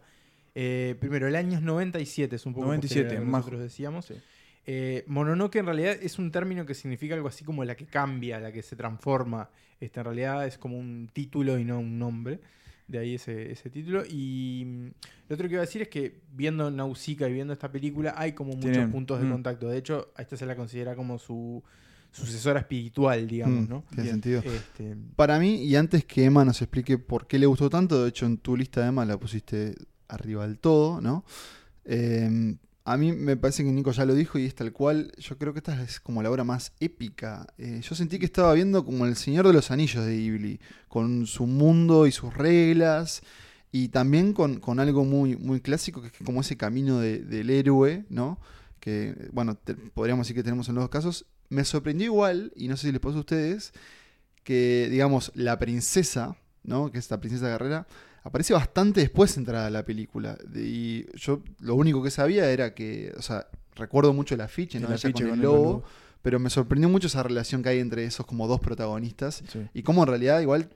[0.55, 3.39] Eh, primero, el año es 97, es un poco 97, posterior a lo que más-
[3.41, 4.13] nosotros decíamos.
[4.71, 8.39] Eh, Mononoke en realidad es un término que significa algo así como la que cambia,
[8.39, 9.49] la que se transforma.
[9.79, 12.39] Este, en realidad es como un título y no un nombre.
[12.87, 14.03] De ahí ese, ese título.
[14.07, 14.85] Y mm,
[15.29, 18.33] lo otro que iba a decir es que viendo Nausicaa y viendo esta película hay
[18.33, 19.31] como muchos Tienen- puntos de mm.
[19.31, 19.69] contacto.
[19.69, 21.63] De hecho, a esta se la considera como su
[22.11, 23.83] sucesora espiritual, digamos, Mm, ¿no?
[23.89, 24.13] tiene Bien.
[24.21, 24.41] sentido.
[24.43, 28.09] Este, Para mí, y antes que Emma nos explique por qué le gustó tanto, de
[28.09, 29.73] hecho en tu lista de Emma la pusiste
[30.07, 31.23] arriba del todo, ¿no?
[31.85, 35.37] Eh, a mí me parece que Nico ya lo dijo y es tal cual, yo
[35.37, 37.45] creo que esta es como la obra más épica.
[37.57, 41.27] Eh, yo sentí que estaba viendo como el Señor de los Anillos de Ghibli, con
[41.27, 43.21] su mundo y sus reglas,
[43.71, 47.49] y también con, con algo muy, muy clásico, que es como ese camino de- del
[47.51, 48.39] héroe, ¿no?
[48.79, 51.25] Que, bueno, te- podríamos decir que tenemos en los dos casos.
[51.49, 53.73] Me sorprendió igual, y no sé si les pasó a ustedes,
[54.43, 56.91] que, digamos, la princesa, ¿no?
[56.91, 57.87] Que es la princesa guerrera,
[58.23, 60.37] aparece bastante después de entrada a la película.
[60.55, 64.87] Y yo lo único que sabía era que, o sea, recuerdo mucho el afiche, ¿no?
[64.87, 65.83] El afiche con el lobo,
[66.21, 69.67] pero me sorprendió mucho esa relación que hay entre esos como dos protagonistas Sí.
[69.73, 70.69] y cómo en realidad igual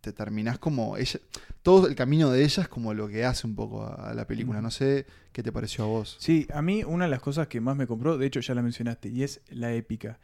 [0.00, 1.18] te terminás como ella,
[1.62, 4.26] todo el camino de ella es como lo que hace un poco a, a la
[4.26, 4.62] película.
[4.62, 6.16] No sé qué te pareció a vos.
[6.20, 8.62] Sí, a mí una de las cosas que más me compró, de hecho ya la
[8.62, 10.18] mencionaste, y es la épica.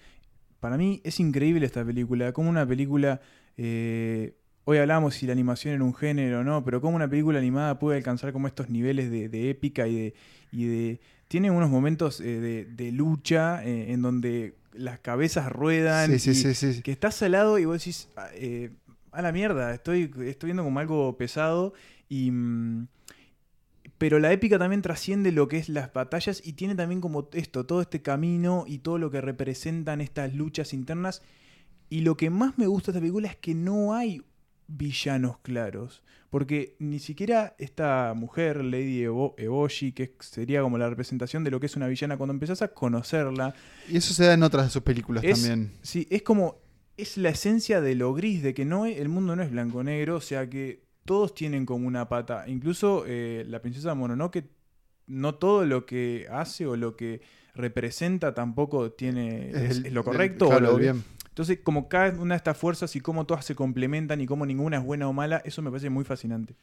[0.61, 3.20] Para mí es increíble esta película, como una película
[3.56, 7.38] eh, hoy hablamos si la animación era un género o no, pero cómo una película
[7.38, 10.14] animada puede alcanzar como estos niveles de, de épica y de,
[10.53, 11.01] y de...
[11.29, 16.18] Tiene unos momentos eh, de, de lucha eh, en donde las cabezas ruedan.
[16.18, 16.83] Sí, sí, sí.
[16.83, 18.70] Que estás al lado y vos decís, ah, eh,
[19.12, 21.72] a la mierda, estoy, estoy viendo como algo pesado
[22.09, 22.31] y...
[22.31, 22.87] mm,
[23.98, 27.66] pero la épica también trasciende lo que es las batallas y tiene también como esto,
[27.66, 31.22] todo este camino y todo lo que representan estas luchas internas.
[31.88, 34.22] Y lo que más me gusta de esta película es que no hay
[34.76, 36.02] villanos claros.
[36.30, 41.61] Porque ni siquiera esta mujer, Lady Ebo- Eboshi, que sería como la representación de lo
[41.61, 43.54] que es una villana, cuando empezás a conocerla,
[43.88, 45.72] Y eso se da en otras de sus películas Es- también.
[45.82, 46.61] Sí, es como.
[46.96, 50.16] Es la esencia de lo gris, de que no es- el mundo no es blanco-negro,
[50.16, 52.44] o sea que todos tienen como una pata.
[52.46, 54.44] Incluso eh, la princesa Mononoke,
[55.06, 57.20] no todo lo que hace o lo que
[57.54, 59.50] representa tampoco tiene.
[59.50, 61.02] Es, lo el- correcto o lo bien.
[61.32, 64.76] Entonces, como cada una de estas fuerzas y cómo todas se complementan y cómo ninguna
[64.76, 66.54] es buena o mala, eso me parece muy fascinante.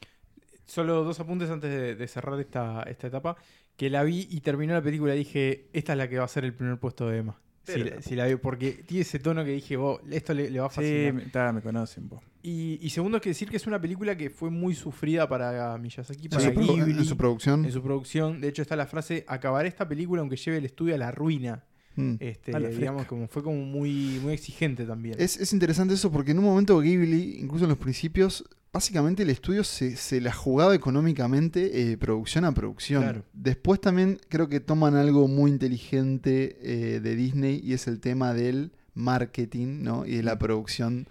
[0.66, 3.36] Solo dos apuntes antes de, de cerrar esta, esta etapa.
[3.76, 6.28] Que la vi y terminó la película y dije, esta es la que va a
[6.28, 7.40] ser el primer puesto de Emma.
[7.64, 10.60] Si, la- si la veo, porque tiene ese tono que dije, vos, esto le, le
[10.60, 11.14] va a Sí, fascinar.
[11.14, 12.10] me, ta, me conocen.
[12.10, 12.22] po.
[12.44, 15.78] Y, y segundo, es que decir que es una película que fue muy sufrida para
[15.78, 17.66] Miyazaki, para su, produ- Ghibli, en su producción.
[17.66, 18.42] en su producción.
[18.42, 21.64] De hecho, está la frase: acabaré esta película aunque lleve el estudio a la ruina.
[22.00, 22.18] Mm.
[22.20, 23.10] Este, A la digamos, fresca.
[23.10, 25.16] como fue como muy, muy exigente también.
[25.20, 29.30] Es, es interesante eso porque en un momento Ghibli, incluso en los principios, básicamente el
[29.30, 33.04] estudio se, se la jugaba económicamente eh, producción a producción.
[33.04, 33.24] Claro.
[33.34, 38.34] Después también creo que toman algo muy inteligente eh, de Disney y es el tema
[38.34, 40.06] del marketing ¿no?
[40.06, 41.08] y de la producción.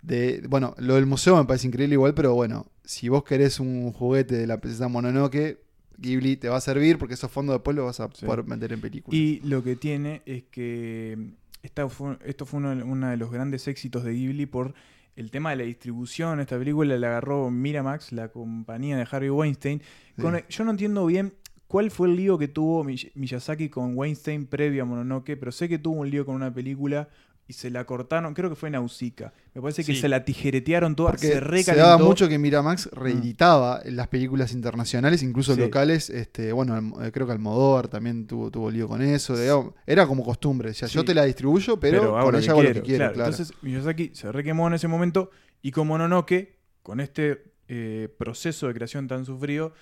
[0.00, 3.92] De, bueno, lo del museo me parece increíble igual, pero bueno, si vos querés un
[3.92, 5.60] juguete de la princesa Mononoke,
[6.02, 8.26] Ghibli te va a servir porque esos fondos después los vas a Sí.
[8.26, 9.18] poder meter en películas.
[9.18, 11.16] Y lo que tiene es que
[11.62, 14.74] esta fue- esto fue uno, uno de los grandes éxitos de Ghibli por
[15.16, 16.40] el tema de la distribución.
[16.40, 19.80] Esta película la agarró Miramax, la compañía de Harvey Weinstein.
[20.20, 20.42] Con- Sí.
[20.50, 21.32] yo no entiendo bien
[21.68, 25.68] cuál fue el lío que tuvo Miy- Miyazaki con Weinstein previo a Mononoke, pero sé
[25.68, 27.08] que tuvo un lío con una película
[27.52, 29.32] y se la cortaron, creo que fue Nausicaa.
[29.54, 30.00] Me parece que Sí.
[30.00, 31.86] se la tijeretearon todas, Porque se se, recalentó.
[31.86, 35.60] daba mucho que Miramax reeditaba las películas internacionales, incluso Sí.
[35.60, 36.08] locales.
[36.08, 39.36] Este, bueno, eh, creo que Almodóvar también tuvo, tuvo lío con eso.
[39.36, 40.70] digamos, era como costumbre.
[40.70, 41.06] Decía, yo Sí.
[41.06, 42.98] te la distribuyo, pero, hago con lo ella que hago lo que quiero.
[42.98, 43.14] claro.
[43.14, 43.30] claro.
[43.30, 48.74] Entonces Miyazaki se requemó en ese momento y con Mononoke, con este eh, proceso de
[48.74, 49.72] creación tan sufrido,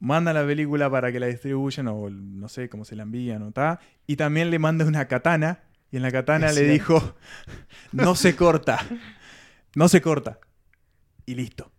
[0.00, 3.52] manda la película para que la distribuyan o no sé cómo se la envían o
[3.52, 5.60] ta, y también le manda una katana
[5.92, 7.16] y en la katana le dijo,
[7.92, 8.80] no se corta,
[9.74, 10.40] no se corta.
[11.26, 11.70] Y listo.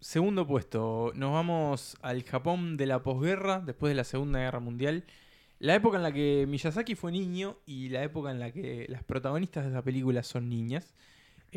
[0.00, 5.04] Segundo puesto, nos vamos al Japón de la posguerra, después de la Segunda Guerra Mundial.
[5.58, 9.02] La época en la que Miyazaki fue niño y la época en la que las
[9.02, 10.94] protagonistas de esa película son niñas.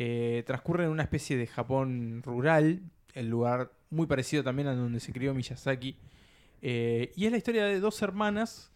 [0.02, 2.80] Eh, transcurre en una especie de Japón rural,
[3.12, 5.94] el lugar muy parecido también a donde se crió Miyazaki.
[6.62, 8.72] Eh, y es la historia de dos hermanas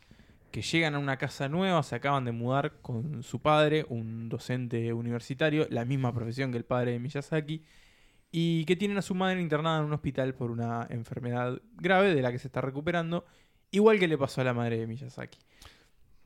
[0.50, 4.92] que llegan a una casa nueva, se acaban de mudar con su padre, un docente
[4.92, 7.64] universitario, la misma profesión que el padre de Miyazaki
[8.30, 12.20] y que tienen a su madre internada en un hospital por una enfermedad grave de
[12.20, 13.24] la que se está recuperando,
[13.70, 15.38] igual que le pasó a la madre de Miyazaki.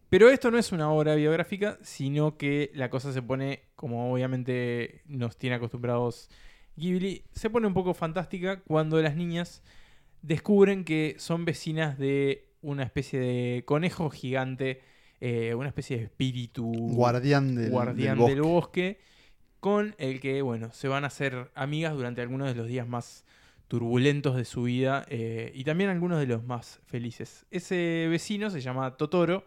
[0.08, 5.02] Pero esto no es una obra biográfica, sino que la cosa se pone, como obviamente
[5.06, 6.30] nos tiene acostumbrados
[6.76, 9.62] Ghibli, se pone un poco fantástica cuando las niñas
[10.22, 14.80] descubren que son vecinas de una especie de conejo gigante,
[15.20, 18.98] eh, una especie de espíritu Guardián del, guardián del del bosque.
[18.98, 19.00] bosque,
[19.60, 23.24] con el que, bueno, se van a hacer amigas durante algunos de los días más
[23.66, 27.44] turbulentos de su vida eh, y también algunos de los más felices.
[27.50, 29.44] Ese vecino se llama Totoro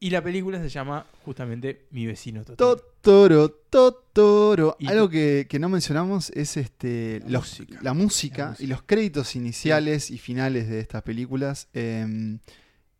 [0.00, 2.76] y la película se llama justamente Mi vecino Totoro.
[3.02, 4.76] Totoro, Totoro.
[4.78, 7.78] Y- Algo que, que no mencionamos es este La los- música.
[7.82, 8.64] la música La música.
[8.64, 11.68] y los créditos iniciales y finales de estas películas.
[11.74, 12.38] Eh,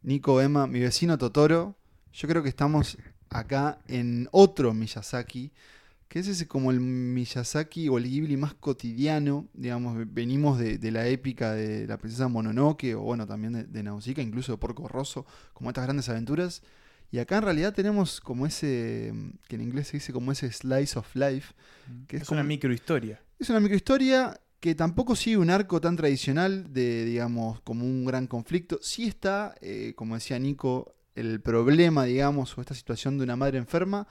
[0.02, 1.74] Nico, Emma, mi vecino Totoro.
[2.12, 2.96] Yo creo que estamos
[3.28, 5.52] acá en otro Miyazaki,
[6.08, 9.46] que es ese como el Miyazaki o el Ghibli más cotidiano.
[9.54, 13.82] Digamos, venimos de, de la épica de la princesa Mononoke o bueno, también de, de
[13.82, 16.62] Nausicaa, incluso de Porco Rosso, como estas grandes aventuras.
[17.10, 19.12] Y acá en realidad tenemos como ese,
[19.48, 21.54] que en inglés se dice como ese slice of life,
[22.06, 23.20] que es, es como una microhistoria.
[23.38, 28.26] es una microhistoria que tampoco sigue un arco tan tradicional de, digamos, como un gran
[28.26, 28.78] conflicto.
[28.82, 33.58] Sí está, eh, como decía Nico, el problema, digamos, o esta situación de una madre
[33.58, 34.06] enferma,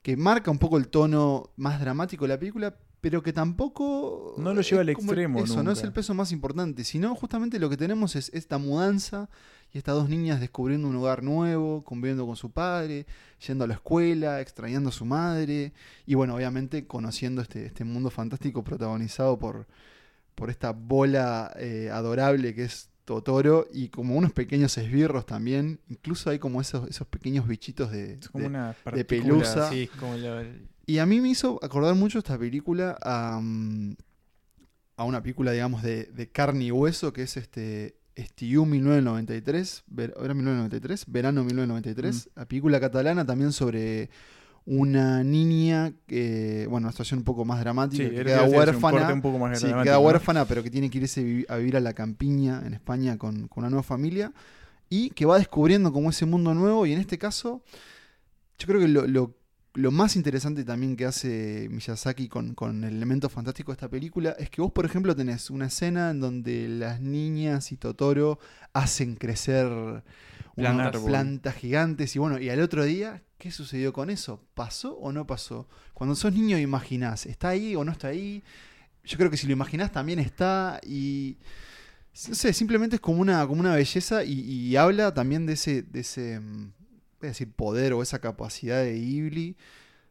[0.00, 4.34] que marca un poco el tono más dramático de la película, pero que tampoco...
[4.38, 7.68] No lo lleva al extremo Eso, no es el peso más importante, sino justamente lo
[7.68, 9.28] que tenemos es esta mudanza
[9.72, 13.06] y estas dos niñas descubriendo un lugar nuevo, conviviendo con su padre,
[13.46, 15.72] yendo a la escuela, extrañando a su madre
[16.06, 19.66] y bueno, obviamente conociendo este, este mundo fantástico protagonizado por,
[20.34, 26.30] por esta bola eh, adorable que es Totoro y como unos pequeños esbirros también, incluso
[26.30, 29.06] hay como esos, esos pequeños bichitos de, Es como de- una de partícula.
[29.22, 29.70] pelusa.
[29.70, 30.42] Sí, como lo-
[30.86, 33.96] y a mí me hizo acordar mucho esta película a, mm,
[34.96, 40.14] a una película, digamos, de, de carne y hueso, que es este Estiu 1993, ver-
[40.22, 41.04] ¿era 1993?
[41.08, 42.38] Verano 1993, Mm.
[42.38, 44.10] la película catalana también sobre
[44.66, 48.98] una niña, que, bueno, una situación un poco más dramática, Sí, que era queda huérfana.
[48.98, 50.00] corte un poco más Sí, dramático, queda ¿no?
[50.06, 53.62] huérfana, pero que tiene que irse a vivir a la campiña en España con, con
[53.64, 54.32] una nueva familia
[54.88, 56.84] y que va descubriendo como ese mundo nuevo.
[56.86, 57.62] Y en este caso,
[58.58, 59.34] yo creo que lo, lo-
[59.74, 64.34] lo más interesante también que hace Miyazaki con, con el elemento fantástico de esta película
[64.38, 68.40] es que vos, por ejemplo, tenés una escena en donde las niñas y Totoro
[68.72, 69.66] hacen crecer
[70.56, 71.54] unas Plantas.
[71.54, 72.16] gigantes.
[72.16, 74.42] Y bueno, y al otro día, ¿qué sucedió con eso?
[74.54, 75.68] ¿Pasó o no pasó?
[75.94, 78.42] Cuando sos niño imaginás, ¿está ahí o no está ahí?
[79.04, 81.38] Yo creo que si lo imaginás también está y...
[82.28, 85.82] No sé, simplemente es como una, como una belleza y, y habla también de ese,
[85.82, 86.72] de ese mm,
[87.20, 89.56] voy a decir, poder o esa capacidad de Ghibli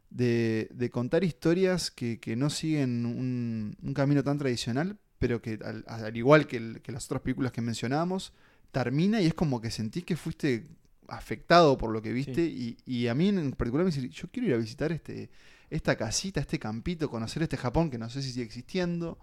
[0.10, 5.60] de, de contar historias que, que no siguen un, un camino tan tradicional, pero que
[5.64, 8.34] al, al igual que, el- que las otras películas que mencionábamos,
[8.72, 10.68] termina y es como que sentís que fuiste
[11.08, 14.48] afectado por lo que viste y, y a mí en particular me dice, yo quiero
[14.48, 15.30] ir a visitar este,
[15.70, 19.18] esta casita, este campito, conocer este Japón que no sé si sigue existiendo,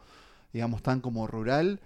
[0.52, 1.80] digamos tan como rural,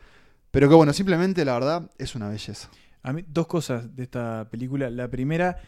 [0.50, 2.70] pero que bueno, simplemente la verdad es una belleza.
[3.02, 4.90] A mí, dos cosas de esta película.
[4.90, 5.58] La primera,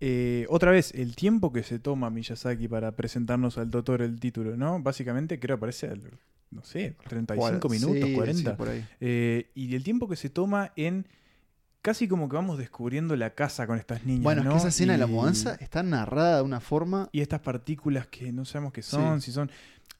[0.00, 4.56] eh, otra vez, el tiempo que se toma Miyazaki para presentarnos al Totoro el título,
[4.56, 4.80] ¿no?
[4.82, 6.02] Básicamente creo que aparece, al-
[6.50, 8.50] no sé, 35 minutos, Sí, 40.
[8.50, 8.84] sí, por ahí.
[9.00, 11.06] Eh, y el tiempo que se toma en
[11.82, 14.22] casi como que vamos descubriendo la casa con estas niñas.
[14.24, 17.08] Bueno, es que esa escena de la mudanza está narrada de una forma.
[17.12, 19.50] Y estas partículas que no sabemos qué son, si son.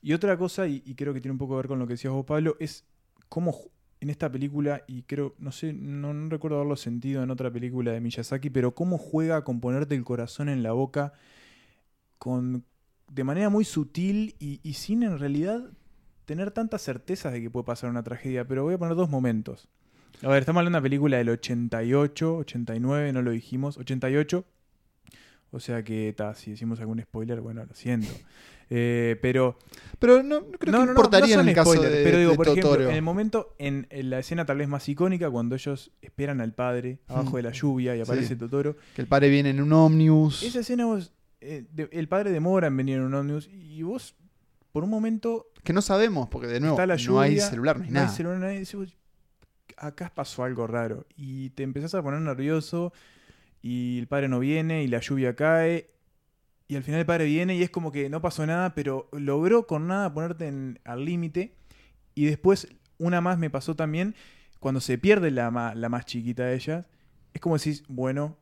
[0.03, 1.95] Y otra cosa, y, y creo que tiene un poco que ver con lo que
[1.95, 2.85] decías vos, Pablo, es
[3.29, 3.57] cómo
[4.07, 8.01] en esta película, y creo, no sé, no, recuerdo haberlo sentido en otra película de
[8.01, 11.13] Miyazaki, pero cómo juega con ponerte el corazón en la boca
[12.17, 12.65] con,
[13.11, 15.73] de manera muy sutil y, y sin en realidad
[16.25, 18.47] tener tantas certezas de que puede pasar una tragedia.
[18.47, 19.69] Pero voy a poner dos momentos.
[20.23, 24.45] A ver, estamos hablando de una película del 88, 89, no lo dijimos, 88.
[25.51, 28.13] O sea que, ta, si decimos algún spoiler, bueno, lo siento.
[28.69, 29.57] Eh, pero
[29.99, 32.31] Pero no, no creo no, que no, importaría en el caso spoilers, de, pero digo,
[32.33, 32.91] de por ejemplo, Totoro.
[32.91, 36.53] en el momento, en, en la escena tal vez más icónica, cuando ellos esperan al
[36.53, 37.37] padre abajo Mm.
[37.37, 38.37] de la lluvia y aparece Sí.
[38.37, 40.43] Totoro, Que el padre viene en un ómnibus.
[40.43, 44.17] esa escena vos, eh, de- el padre demora en venir en un ómnibus y vos,
[44.73, 47.85] por un momento, Que no sabemos, porque de nuevo, la no hay lluvia, celular, no
[47.85, 48.09] hay nada.
[48.09, 48.97] hay celular, no hay- decís vos,
[49.77, 52.93] acá pasó algo raro y te empezás a poner nervioso
[53.63, 55.91] y el padre no viene y la lluvia cae
[56.69, 59.67] y al final el padre viene y es como que no pasó nada, pero logró
[59.67, 61.53] con nada ponerte en- al límite
[62.15, 64.15] y después una más me pasó también
[64.59, 66.87] cuando se pierde la, ma- la más chiquita de ellas,
[67.35, 68.37] es como decís, bueno,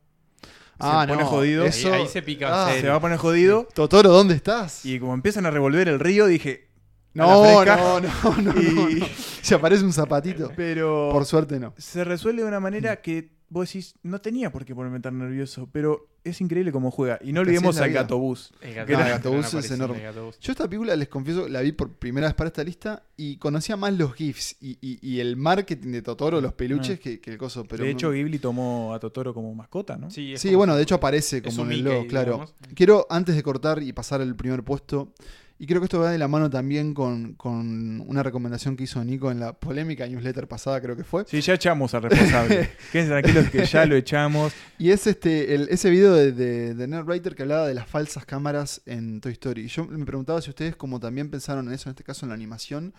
[0.77, 2.67] Ah, se pone no, jodido, eso- Ahí, ahí se pica.
[2.67, 4.85] Ah, se va a poner jodido Totoro, ¿dónde estás?
[4.85, 6.67] y como empiezan a revolver el río dije,
[7.13, 7.77] no, fresca.
[7.77, 8.61] no, no, no,
[8.91, 9.05] Y- no.
[9.41, 10.51] Se aparece un zapatito.
[10.55, 11.73] pero Por suerte no.
[11.77, 15.69] se resuelve de una manera que vos decís, no tenía por qué ponerme tan nervioso,
[15.71, 17.19] pero es increíble cómo juega.
[17.23, 18.01] Y no Es olvidemos es al vida.
[18.01, 18.51] gato bus.
[18.61, 20.01] El No, Gatobús es aparición enorme.
[20.03, 20.39] Gatobús.
[20.39, 23.77] Yo esta película, les confieso, la vi por primera vez para esta lista y conocía
[23.77, 27.01] más los GIFs y, y- y el marketing de Totoro, los peluches, Ah.
[27.03, 27.63] que, que el coso.
[27.65, 30.09] Pero de hecho, Ghibli tomó a Totoro como mascota, ¿no?
[30.09, 32.07] Sí, es Sí, como- bueno, de hecho aparece es como un en el Mickey, logo,
[32.07, 32.31] claro.
[32.33, 32.53] digamos.
[32.73, 35.13] Quiero, antes de cortar y pasar al primer puesto,
[35.57, 39.03] y creo que esto va de la mano también con, con una recomendación que hizo
[39.05, 41.23] Nico en la polémica newsletter pasada, creo que fue.
[41.27, 42.69] Sí, ya echamos al responsable.
[42.91, 44.51] Quédense tranquilos que ya lo echamos.
[44.77, 48.25] Y es este el- ese video de, de, de Nerdwriter que hablaba de las falsas
[48.25, 49.61] cámaras en Toy Story.
[49.63, 52.29] Y yo me preguntaba si ustedes como también pensaron en eso, en este caso en
[52.29, 52.93] la animación,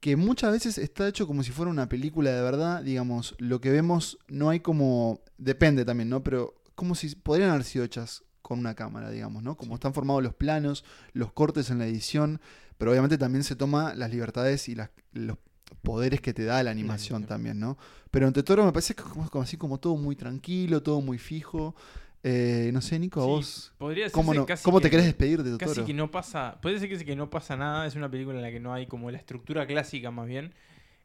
[0.00, 3.70] que muchas veces está hecho como si fuera una película de verdad, digamos, lo que
[3.72, 6.22] vemos no hay como, depende también, ¿no?
[6.22, 9.56] Pero como si podrían haber sido hechas con una cámara, digamos, ¿no?
[9.56, 12.40] Como están formados los planos, los cortes en la edición,
[12.78, 15.36] pero obviamente también se toma las libertades y las, los
[15.82, 17.76] poderes que te da la animación también, ¿no?
[18.10, 21.18] Pero en Totoro me parece que como, como así como todo muy tranquilo, todo muy
[21.18, 21.74] fijo.
[22.22, 25.42] Eh, no sé, Nico, a vos, podría ¿cómo, no- casi cómo te que- querés despedir
[25.44, 25.86] de Casi Totoro?
[25.86, 26.58] que no pasa.
[26.60, 27.86] Puede ser que, que no pasa nada.
[27.86, 30.52] Es una película en la que no hay como la estructura clásica, más bien.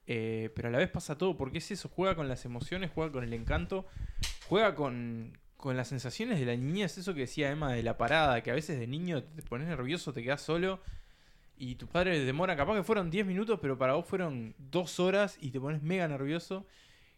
[0.07, 1.37] eh, pero a la vez pasa todo.
[1.37, 1.89] Porque es eso.
[1.89, 3.85] Juega con las emociones, juega con el encanto.
[4.49, 6.97] Juega con, con las sensaciones de la niñez.
[6.97, 8.41] Eso que decía Emma de la parada.
[8.43, 10.81] Que a veces de niño te pones nervioso, te quedas solo.
[11.57, 12.57] Y tus padres demoran.
[12.57, 15.37] Capaz que fueron 10 minutos, pero para vos fueron 2 horas.
[15.39, 16.65] Y te pones mega nervioso.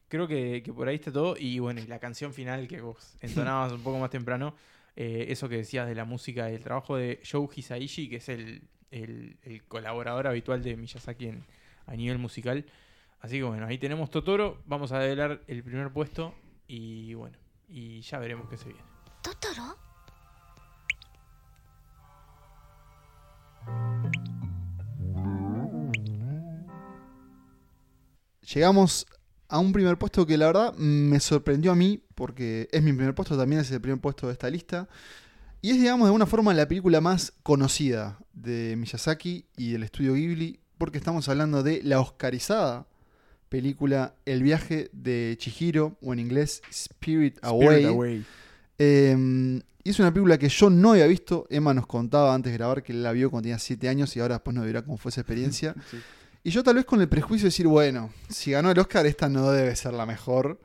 [0.09, 1.35] Creo que, que por ahí está todo.
[1.39, 4.55] Y bueno, y la canción final que vos entonabas un poco más temprano,
[4.95, 8.61] eh, eso que decías de la música, el trabajo de Joe Hisaishi, que es el,
[8.91, 11.43] el- el colaborador habitual de Miyazaki en-
[11.87, 12.65] a nivel musical.
[13.21, 14.61] Así que bueno, ahí tenemos Totoro.
[14.67, 16.35] Vamos a develar el primer puesto.
[16.67, 17.37] Y bueno,
[17.67, 18.83] y ya veremos qué se viene.
[19.21, 19.77] ¿Totoro?
[28.53, 29.07] Llegamos
[29.47, 33.15] a un primer puesto que la verdad me sorprendió a mí, porque es mi primer
[33.15, 34.89] puesto, también es el primer puesto de esta lista.
[35.61, 40.13] Y es, digamos, de alguna forma la película más conocida de Miyazaki y del estudio
[40.13, 42.85] Ghibli, porque estamos hablando de la Oscarizada
[43.53, 47.67] película El viaje de Chihiro, o en inglés Spirit Away.
[47.67, 48.25] Spirit Away.
[48.79, 51.45] Eh, y es una película que yo no había visto.
[51.51, 54.21] Emma nos contaba antes de grabar que él la vio cuando tenía 7 años y
[54.21, 55.75] ahora después nos dirá cómo fue esa experiencia.
[55.91, 55.97] Sí.
[56.45, 59.29] Y yo tal vez con el prejuicio de decir, bueno, si ganó el Oscar, esta
[59.29, 60.59] no debe ser la mejor.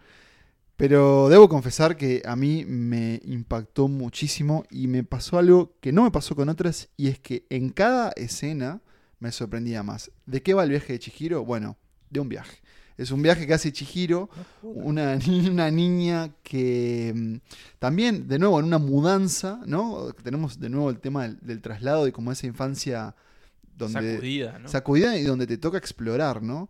[0.79, 6.05] Pero debo confesar que a mí me impactó muchísimo y me pasó algo que no
[6.05, 8.81] me pasó con otras y es que en cada escena
[9.21, 10.11] me sorprendía más.
[10.25, 11.45] ¿De qué va el viaje de Chihiro?
[11.45, 11.77] Bueno,
[12.11, 12.59] de un viaje.
[12.99, 14.29] Es un viaje que hace Chihiro,
[14.63, 15.17] una,
[15.51, 17.37] una niña que mm,
[17.79, 20.13] también, de nuevo, en una mudanza, ¿no?
[20.23, 23.15] Tenemos de nuevo el tema del, del traslado y como esa infancia
[23.77, 24.69] donde Sacudida, ¿no?
[24.69, 26.69] sacudida y donde te toca explorar, ¿no?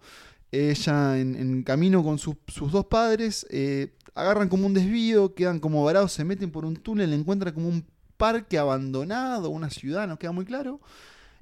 [0.52, 5.58] Ella en, en camino con sus- sus dos padres eh, agarran como un desvío, quedan
[5.60, 7.84] como varados, se meten por un túnel, encuentran como un
[8.16, 10.80] parque abandonado, una ciudad, no queda muy claro.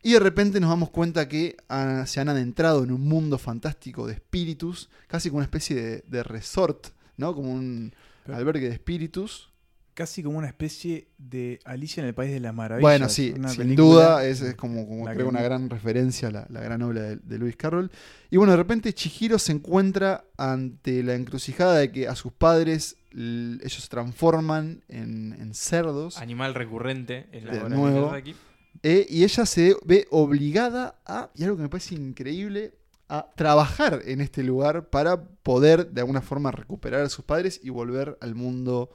[0.07, 4.07] Y de repente nos damos cuenta que ah, se han adentrado en un mundo fantástico
[4.07, 7.34] de espíritus, casi como una especie de, de resort, ¿no?
[7.34, 7.92] Como un
[8.24, 9.50] Pero- albergue de espíritus.
[9.94, 12.82] Casi como una especie de Alicia en el País de las Maravillas.
[12.82, 16.46] Bueno, sí, una sin duda, es, es como, creo que- una gran referencia a la,
[16.50, 17.90] la gran obra de, de Lewis Carroll.
[18.30, 22.96] Y bueno, de repente Chihiro se encuentra ante la encrucijada de que a sus padres
[23.11, 26.18] ellos se transforman en, en cerdos.
[26.18, 27.96] Animal recurrente en la De obra nuevo.
[27.96, 28.34] de Miyazaki.
[28.82, 32.74] Eh, y ella se ve obligada a, y algo que me parece increíble,
[33.08, 37.70] a trabajar en este lugar para poder de alguna forma recuperar a sus padres y
[37.70, 38.90] volver al mundo,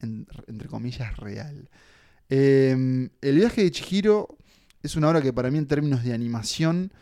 [0.00, 1.70] en- entre comillas, real.
[2.28, 4.36] Eh, el viaje de Chihiro
[4.82, 6.92] es una obra que para mí en términos de animación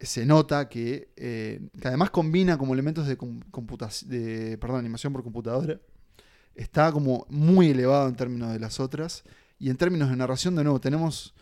[0.00, 5.80] se nota que, eh, que además combina como elementos de, de perdón, animación por computadora.
[6.54, 9.24] Está como muy elevado en términos de las otras.
[9.58, 11.34] Y en términos de narración, de nuevo, tenemos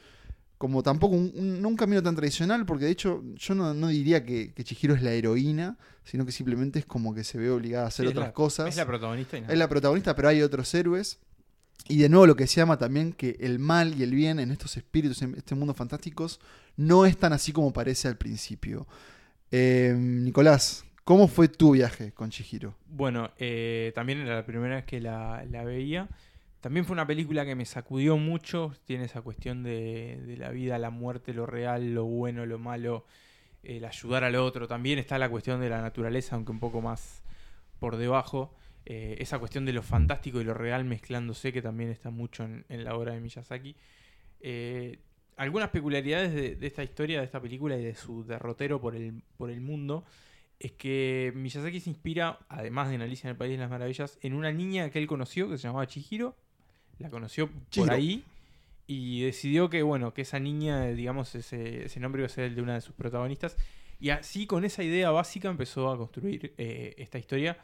[0.59, 3.88] como tampoco un, un- no un camino tan tradicional, porque de hecho yo no, no
[3.88, 7.50] diría que, que Chihiro es la heroína, sino que simplemente es como que se ve
[7.50, 8.68] obligada a hacer es otras la- cosas.
[8.68, 9.52] Es la protagonista y nada.
[9.52, 11.18] Es la protagonista, pero hay otros héroes.
[11.88, 14.50] Y de nuevo lo que se llama también que el mal y el bien en
[14.50, 16.40] estos espíritus, en este mundo fantásticos,
[16.76, 18.86] no es tan así como parece al principio.
[19.52, 22.74] Eh, Nicolás, ¿cómo fue tu viaje con Chihiro?
[22.88, 26.09] Bueno, eh, también era la primera vez que la, la veía.
[26.66, 28.72] También fue una película que me sacudió mucho.
[28.86, 33.04] Tiene esa cuestión de, la vida, la muerte, lo real, lo bueno, lo malo,
[33.62, 34.66] el ayudar al otro.
[34.66, 37.22] También está la cuestión de la naturaleza, aunque un poco más
[37.78, 38.52] por debajo.
[38.84, 42.64] Eh, esa cuestión de lo fantástico y lo real mezclándose, que también está mucho en,
[42.82, 43.76] la obra de Miyazaki.
[44.40, 44.98] Eh,
[45.36, 49.50] algunas peculiaridades de, esta historia, de esta película y de su derrotero por el, por
[49.50, 50.04] el mundo
[50.58, 54.34] es que Miyazaki se inspira, además de Alicia en el País de las Maravillas, en
[54.34, 56.34] una niña que él conoció que se llamaba Chihiro.
[56.99, 58.24] La conoció por ahí
[58.86, 62.55] y decidió que, bueno, que esa niña, digamos, ese, ese nombre iba a ser el
[62.55, 63.57] de una de sus protagonistas.
[63.99, 67.59] Y así, con esa idea básica, empezó a construir eh, esta historia.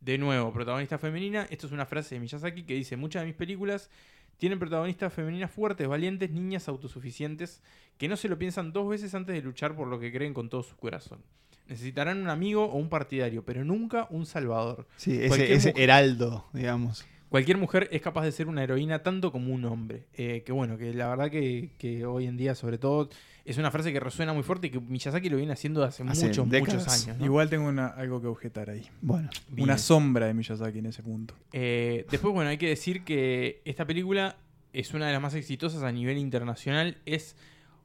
[0.00, 1.46] De nuevo, protagonista femenina.
[1.50, 3.90] Esto es una frase de Miyazaki que dice: Muchas de mis películas
[4.36, 7.62] tienen protagonistas femeninas fuertes, valientes, niñas autosuficientes,
[7.96, 10.50] que no se lo piensan dos veces antes de luchar por lo que creen con
[10.50, 11.22] todo su corazón.
[11.66, 14.86] Necesitarán un amigo o un partidario, pero nunca un salvador.
[14.96, 17.06] Sí, ese, ese heraldo, digamos.
[17.28, 20.06] Cualquier mujer es capaz de ser una heroína tanto como un hombre.
[20.14, 23.08] Eh, que bueno, que la verdad que, que hoy en día, sobre todo,
[23.44, 26.28] es una frase que resuena muy fuerte y que Miyazaki lo viene haciendo hace, Hace
[26.28, 26.76] muchos, décadas.
[26.86, 27.18] muchos años.
[27.18, 27.24] ¿no?
[27.24, 28.86] Igual tengo una- algo que objetar ahí.
[29.02, 29.64] Bueno, Bien.
[29.64, 31.34] Una sombra de Miyazaki en ese punto.
[31.52, 34.36] Eh, después, bueno, hay que decir que esta película
[34.72, 36.98] es una de las más exitosas a nivel internacional.
[37.06, 37.34] Es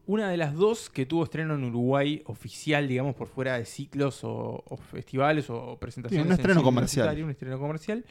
[0.06, 4.24] una de las dos que tuvo estreno en Uruguay oficial, digamos, por fuera de ciclos
[4.24, 6.24] o, o festivales o presentaciones.
[6.24, 7.24] Sí, un en estreno comercial.
[7.24, 8.04] Un estreno comercial.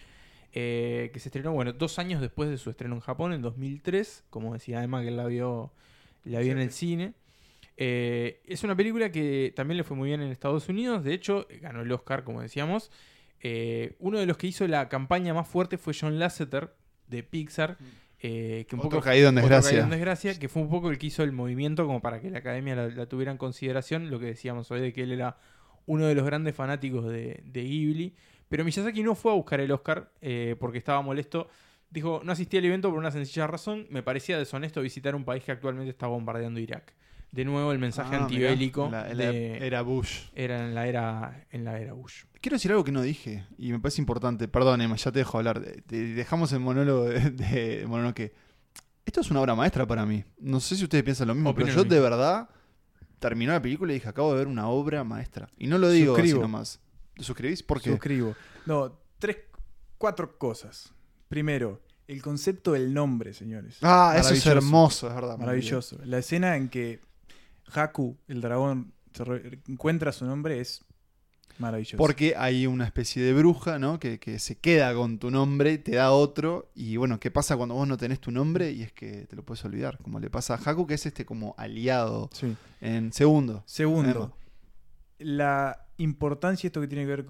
[0.52, 4.24] Eh, que se estrenó, bueno, dos años después de su estreno en Japón, en 2003.
[4.30, 5.72] Como decía Emma, que él la vio,
[6.24, 7.14] la vio en el cine.
[7.76, 11.02] Eh, es una película que también le fue muy bien en Estados Unidos.
[11.04, 12.90] De hecho, ganó el Oscar, como decíamos.
[13.42, 16.74] Eh, uno de los que hizo la campaña más fuerte fue John Lasseter
[17.08, 17.78] de Pixar.
[18.22, 19.70] eh, que un Otro poco caído en desgracia.
[19.70, 22.28] caído en desgracia, que fue un poco el que hizo el movimiento como para que
[22.28, 24.10] la academia la, la tuviera en consideración.
[24.10, 25.38] Lo que decíamos hoy de que él era
[25.86, 28.14] uno de los grandes fanáticos de, de Ghibli.
[28.50, 31.48] Pero Miyazaki no fue a buscar el Oscar eh, porque estaba molesto.
[31.88, 33.86] Dijo, no asistí al evento por una sencilla razón.
[33.90, 36.92] Me parecía deshonesto visitar un país que actualmente está bombardeando Irak.
[37.32, 38.86] De nuevo el mensaje Ah, antibélico.
[38.86, 40.24] mirá, en la- en la de- era Bush.
[40.34, 42.24] era en la era en la era Bush.
[42.40, 44.48] Quiero decir algo que no dije y me parece importante.
[44.48, 45.60] Perdón, Emma, ya te dejo hablar.
[45.60, 48.32] Te- te- dejamos el monólogo de, de Mononoke.
[49.06, 50.24] Esto es una obra maestra para mí.
[50.40, 52.48] No sé si ustedes piensan lo mismo, Opino pero yo de verdad
[53.20, 55.48] terminó la película y dije, acabo de ver una obra maestra.
[55.58, 56.42] Y no lo digo así Suscribo.
[56.42, 56.80] nomás.
[57.20, 57.62] ¿Te suscribís?
[57.62, 57.90] ¿Por qué?
[57.90, 58.34] Suscribo.
[58.64, 59.36] No, tres,
[59.98, 60.90] cuatro cosas.
[61.28, 63.76] Primero, el concepto del nombre, señores.
[63.82, 65.36] Ah, eso es hermoso, es verdad.
[65.36, 65.98] Maravilloso.
[66.06, 67.00] La escena en que
[67.74, 68.94] Haku, el dragón,
[69.68, 70.82] encuentra su nombre es
[71.58, 71.98] maravilloso.
[71.98, 74.00] Porque hay una especie de bruja, ¿no?
[74.00, 76.70] Que, que se queda con tu nombre, te da otro.
[76.74, 78.70] Y bueno, ¿qué pasa cuando vos no tenés tu nombre?
[78.72, 79.98] Y es que te lo puedes olvidar.
[79.98, 82.56] Como le pasa a Haku, que es este como aliado Sí.
[82.80, 83.62] en segundo.
[83.66, 84.34] Segundo,
[85.20, 87.26] la importancia, esto que tiene que ver,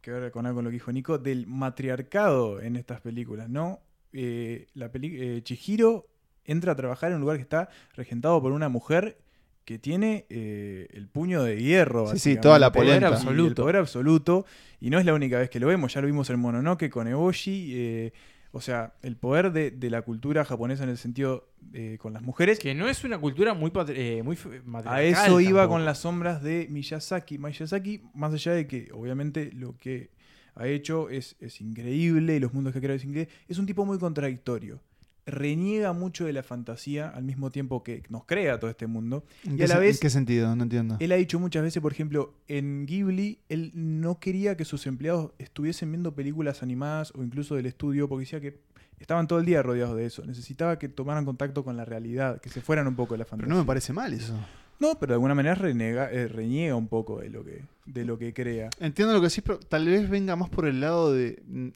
[0.00, 3.80] que ver con algo con lo que dijo Nico, del matriarcado en estas películas, ¿no?
[4.12, 6.06] Eh, la peli eh, Chihiro
[6.44, 9.18] entra a trabajar en un lugar que está regentado por una mujer
[9.64, 12.08] que tiene eh, el puño de hierro.
[12.08, 13.08] Sí, sí, toda la El poder polenta.
[13.08, 13.48] absoluto.
[13.48, 14.44] El poder absoluto.
[14.80, 17.06] Y no es la única vez que lo vemos, ya lo vimos en Mononoke con
[17.06, 17.70] Eboshi.
[17.74, 18.12] eh,
[18.52, 22.22] o sea, el poder de, de la cultura japonesa en el sentido eh, con las
[22.22, 22.58] mujeres.
[22.58, 25.68] Que no es una cultura muy, eh, muy f- A matriarcal eso iba tampoco.
[25.76, 27.38] con las sombras de Miyazaki.
[27.38, 30.10] Miyazaki, más allá de que obviamente lo que
[30.54, 33.64] ha hecho es, es increíble y los mundos que ha creado es increíble, es un
[33.66, 34.80] tipo muy contradictorio.
[35.24, 39.24] Reniega mucho de la fantasía al mismo tiempo que nos crea todo este mundo.
[39.44, 40.56] ¿En Y qué, a la vez- ¿En qué sentido?
[40.56, 40.96] No entiendo.
[40.98, 45.30] Él ha dicho muchas veces, por ejemplo, en Ghibli, él no quería que sus empleados
[45.38, 48.58] estuviesen viendo películas animadas o incluso del estudio, porque decía que
[48.98, 50.24] estaban todo el día rodeados de eso.
[50.24, 53.30] Necesitaba que tomaran contacto con la realidad, que se fueran un poco de la Pero
[53.30, 53.54] fantasía.
[53.54, 54.34] no me parece mal eso.
[54.80, 58.18] No, pero de alguna manera renega, eh, reniega un poco de lo que, de lo
[58.18, 58.70] que crea.
[58.80, 61.40] Entiendo lo que decís, pero tal vez venga más por el lado de.
[61.46, 61.68] mm,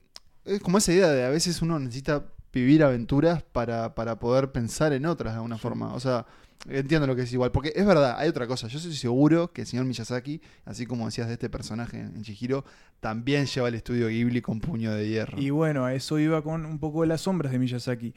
[0.43, 4.93] Es como esa idea de a veces uno necesita vivir aventuras para, para poder pensar
[4.93, 5.93] en otras de alguna forma.
[5.93, 6.25] O sea,
[6.69, 7.51] entiendo lo que es igual.
[7.51, 8.67] Porque es verdad, hay otra cosa.
[8.67, 12.23] Yo estoy seguro que el señor Miyazaki, así como decías de este personaje en, en
[12.23, 12.65] Chihiro,
[12.99, 15.39] también lleva el estudio Ghibli con puño de hierro.
[15.39, 18.13] Y bueno, a eso iba con un poco de las sombras de Miyazaki.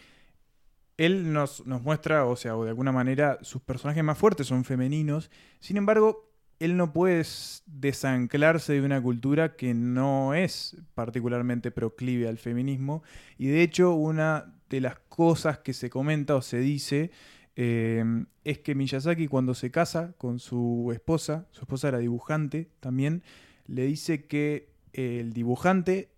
[0.96, 4.64] Él nos, nos muestra, o sea, o de alguna manera, sus personajes más fuertes son
[4.64, 5.30] femeninos.
[5.58, 6.29] Sin embargo,
[6.60, 7.24] él no puede
[7.66, 13.02] desanclarse de una cultura que no es particularmente proclive al feminismo.
[13.38, 17.10] Y de hecho, una de las cosas que se comenta o se dice
[17.56, 18.04] eh,
[18.44, 23.22] es que Miyazaki cuando se casa con su esposa, su esposa era dibujante también,
[23.66, 26.10] le dice que el dibujante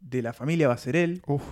[0.00, 1.42] de la familia va a ser él Uf,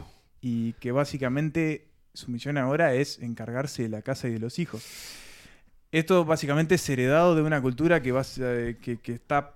[0.41, 4.85] y que básicamente su misión ahora es encargarse de la casa y de los hijos.
[5.91, 9.55] Esto básicamente es heredado de una cultura que, bas- eh, que, que está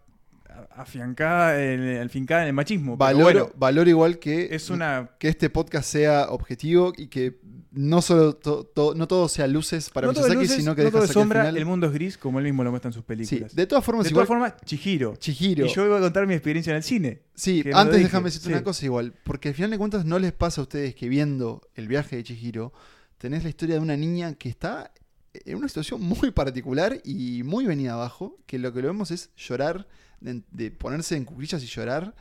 [0.71, 2.97] afiancada, en, afincada en el machismo.
[2.97, 5.11] Valoro, bueno, valoro igual que, es una...
[5.19, 7.39] que este podcast sea objetivo y que
[7.73, 10.87] no solo to- to- no todo sea luces para no Miyazaki, luces, sino que no
[10.87, 12.93] deja todo al sombra, final- el mundo es gris, como él mismo lo muestra en
[12.93, 13.55] sus Sí, películas.
[13.55, 15.17] de todas formas, de igual todas formas, Chihiro.
[15.17, 15.67] Chihiro.
[15.67, 17.23] Y yo iba a contar mi experiencia en el cine.
[17.35, 18.53] Sí, antes déjame decirte sí.
[18.53, 21.63] una cosa igual, porque al final de cuentas no les pasa a ustedes que viendo
[21.75, 22.73] el viaje de Chihiro,
[23.17, 24.93] tenés la historia de una niña que está
[25.35, 29.31] en una situación muy particular y muy venida abajo, que lo que lo vemos es
[29.37, 29.89] llorar,
[30.21, 32.15] de, de ponerse en cuclillas y llorar,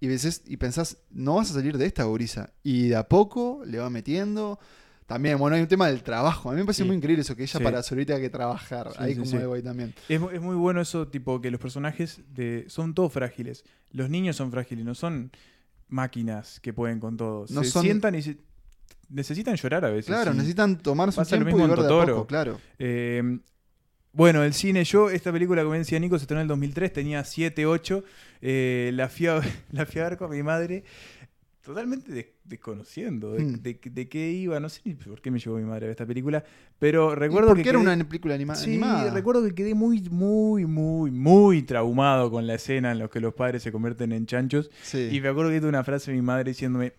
[0.00, 2.52] y, veces, y pensás, no vas a salir de esta gurisa.
[2.62, 4.58] Y de a poco le va metiendo.
[5.06, 6.48] También, bueno, hay un tema del trabajo.
[6.50, 6.86] A mí me parece Sí.
[6.88, 7.62] muy increíble eso, que ella Sí.
[7.64, 8.88] para su tenga que trabajar.
[8.92, 9.94] Sí, ahí como algo ahí también.
[10.08, 13.64] Es, es muy bueno eso, tipo, que los personajes de, son todos frágiles.
[13.90, 15.30] Los niños son frágiles, no son
[15.88, 17.46] máquinas que pueden con todo.
[17.50, 18.38] No se son- sientan y se-
[19.08, 20.06] necesitan llorar a veces.
[20.06, 22.60] Claro, necesitan tomar su Pasa lo tiempo mismo y ver de a poco, claro.
[22.78, 23.38] Eh,
[24.14, 27.24] bueno, el cine, yo, esta película, como decía Nico, se estrenó en el 2003, tenía
[27.24, 28.04] 7, 8.
[28.42, 29.40] eh, la, fui a,
[29.72, 30.84] la fui a ver con mi madre,
[31.62, 33.62] totalmente des- desconociendo de, Hmm.
[33.62, 34.58] de- de qué iba.
[34.60, 36.44] No sé ni por qué me llevó mi madre a ver esta película,
[36.78, 37.68] pero recuerdo porque que.
[37.70, 39.14] era quedé- una película anima- Sí, animada.
[39.14, 43.32] recuerdo que quedé muy, muy, muy, muy traumado con la escena en la que los
[43.34, 44.70] padres se convierten en chanchos.
[44.82, 45.08] Sí.
[45.12, 46.92] Y me acuerdo que tuve una frase de mi madre diciéndome.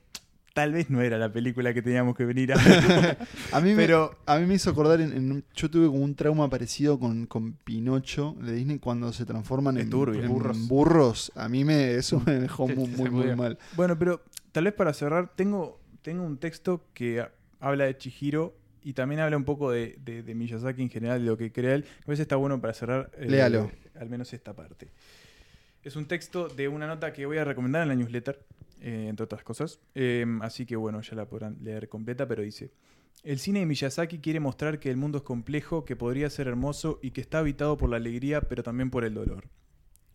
[0.53, 3.17] Tal vez no era la película que teníamos que venir a ver.
[3.51, 6.03] A mí, Pero- me, a mí me hizo acordar, en, en un- yo tuve como
[6.03, 10.21] un trauma parecido con, con Pinocho de Disney cuando se transforman en, turbio.
[10.21, 10.67] en Burros.
[10.67, 11.31] burros.
[11.35, 13.57] A mí me, eso me dejó muy, muy, mal.
[13.75, 17.25] Bueno, pero tal vez para cerrar, tengo, tengo un texto que
[17.59, 21.25] habla de Chihiro y también habla un poco de, de- de Miyazaki en general, de
[21.31, 21.85] lo que crea él.
[22.05, 23.71] A veces está bueno para cerrar eh, Léalo.
[23.99, 24.89] al menos esta parte.
[25.83, 28.39] Es un texto de una nota que voy a recomendar en la newsletter,
[28.83, 29.79] eh, entre otras cosas.
[29.95, 32.71] Eh, así que bueno, ya la podrán leer completa, pero dice...
[33.23, 36.99] El cine de Miyazaki quiere mostrar que el mundo es complejo, que podría ser hermoso
[37.01, 39.45] y que está habitado por la alegría, pero también por el dolor.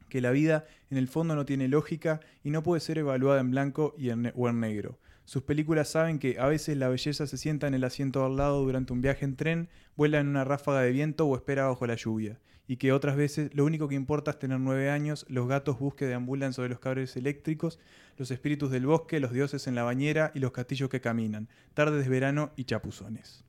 [0.08, 3.50] que la vida en el fondo no tiene lógica y no puede ser evaluada en
[3.50, 4.98] blanco y en o en negro.
[5.29, 8.62] Sus películas saben que a veces la belleza se sienta en el asiento al lado
[8.62, 11.97] durante un viaje en tren, vuela en una ráfaga de viento o espera bajo la
[11.97, 15.79] lluvia, y que otras veces lo único que importa es tener nueve años, los gatos
[15.79, 17.79] busque deambulan sobre los cables eléctricos,
[18.16, 22.05] los espíritus del bosque, los dioses en la bañera y los castillos que caminan, tardes
[22.05, 23.45] de verano y chapuzones.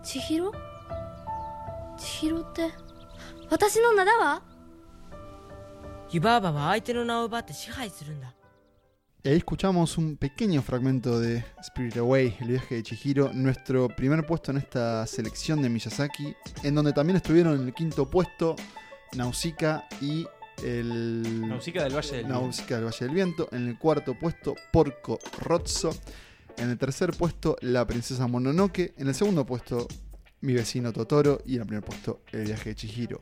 [0.00, 0.52] ¿Chihiro?
[1.98, 2.72] ¿Chihiro te...
[6.14, 6.76] Yubaba va
[9.24, 14.58] Escuchamos un pequeño fragmento de Spirit Away, el viaje de Chihiro, nuestro primer puesto en
[14.58, 18.54] esta selección de Miyazaki, en donde también estuvieron en el quinto puesto
[19.16, 20.24] Nausicaa y
[20.62, 21.48] el...
[21.48, 25.90] Nausicaa del Valle del Nausicaa del Valle del Viento, en el cuarto puesto Porco Rozzo,
[26.56, 29.88] en el tercer puesto La Princesa Mononoke, en el segundo puesto
[30.42, 33.20] Mi vecino Totoro y en el primer puesto El viaje de Chihiro.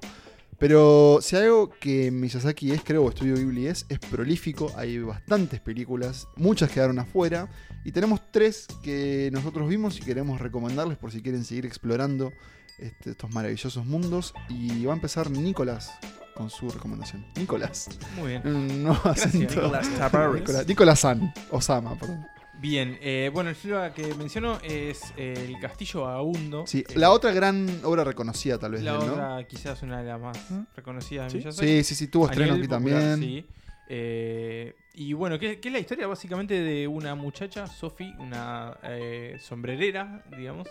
[0.62, 4.70] Pero si algo que Miyazaki es, creo, o Estudio Ghibli es, es prolífico.
[4.76, 7.48] Hay bastantes películas, muchas quedaron afuera.
[7.82, 12.32] Y tenemos tres que nosotros vimos y queremos recomendarles por si quieren seguir explorando
[12.78, 14.34] este, estos maravillosos mundos.
[14.48, 15.90] Y va a empezar Nicolás
[16.36, 17.26] con su recomendación.
[17.34, 17.88] Nicolás.
[18.14, 18.84] Muy bien.
[19.02, 19.34] Gracias.
[19.34, 19.88] Nicolás.
[19.90, 21.34] Nicolás, Nicolás San.
[21.50, 22.24] Osama, perdón.
[22.62, 26.64] Bien, eh, bueno, el film que menciono es eh, El Castillo Vagabundo.
[26.64, 29.12] Sí, Eh, la otra gran obra reconocida tal vez La de él, ¿no?
[29.14, 30.60] otra quizás una de las más ¿Mm?
[30.76, 31.36] reconocidas de Sí.
[31.38, 31.66] Miyazaki.
[31.68, 33.18] Sí, sí, sí, tuvo A estreno aquí popular, también.
[33.20, 33.46] sí.
[33.88, 36.06] Eh, y bueno, ¿qué, qué es la historia?
[36.06, 40.68] Básicamente de una muchacha, Sophie, una eh, sombrerera, digamos,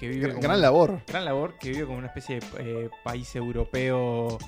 [0.00, 1.00] que vive Gran, como- gran labor.
[1.06, 4.38] gran labor, que vive como una especie de eh, país europeo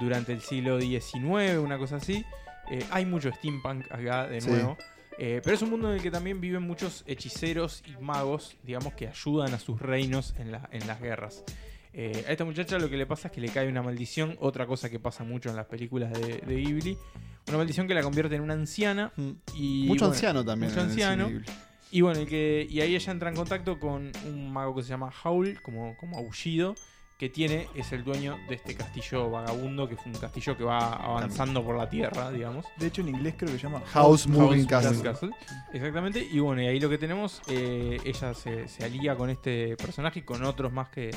[0.00, 2.24] durante el siglo XIX, una cosa así.
[2.68, 4.50] Eh, hay mucho steampunk acá, de Sí.
[5.18, 8.94] Eh, pero es un mundo en el que también viven muchos hechiceros y magos, digamos,
[8.94, 11.44] que ayudan a sus reinos en, la- en las guerras.
[11.94, 14.66] Eh, a esta muchacha lo que le pasa es que le cae una maldición, otra
[14.66, 16.96] cosa que pasa mucho en las películas de, de Ghibli.
[17.48, 19.12] Una maldición que la convierte en una anciana.
[19.54, 20.70] Y, mucho bueno, anciano también.
[20.72, 21.30] mucho anciano.
[21.90, 24.88] Y bueno, y, que, y ahí ella entra en contacto con un mago que se
[24.88, 26.74] llama Howl, como, como aullido,
[27.22, 30.94] que tiene, es el dueño de este castillo vagabundo, que fue un castillo que va
[30.94, 32.66] avanzando por la tierra, digamos.
[32.76, 35.02] De hecho, en inglés creo que se llama House Moving House Castle.
[35.04, 35.30] Castle.
[35.72, 36.18] Exactamente.
[36.32, 40.18] Y bueno, y ahí lo que tenemos, eh, ella se, se alía con este personaje
[40.18, 41.12] y con otros más que,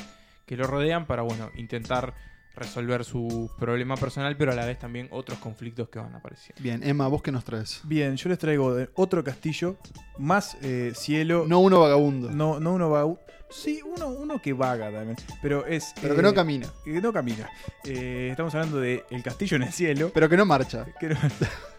[0.46, 2.14] que lo rodean para, bueno, intentar
[2.56, 6.62] resolver su problema personal, pero a la vez también otros conflictos que van apareciendo.
[6.62, 7.80] Bien, Emma, ¿vos qué nos traes?
[7.84, 9.76] Bien, yo les traigo de otro castillo,
[10.18, 11.44] más eh, cielo.
[11.46, 13.06] No uno vagabundo, no, no uno va.
[13.48, 15.16] Sí, uno, uno que vaga también.
[15.40, 15.92] Pero es.
[16.00, 17.48] pero eh, que no camina, que no camina.
[17.84, 20.10] Eh, estamos hablando de El Castillo en el Cielo.
[20.12, 20.86] pero que no marcha.
[20.98, 21.16] que no-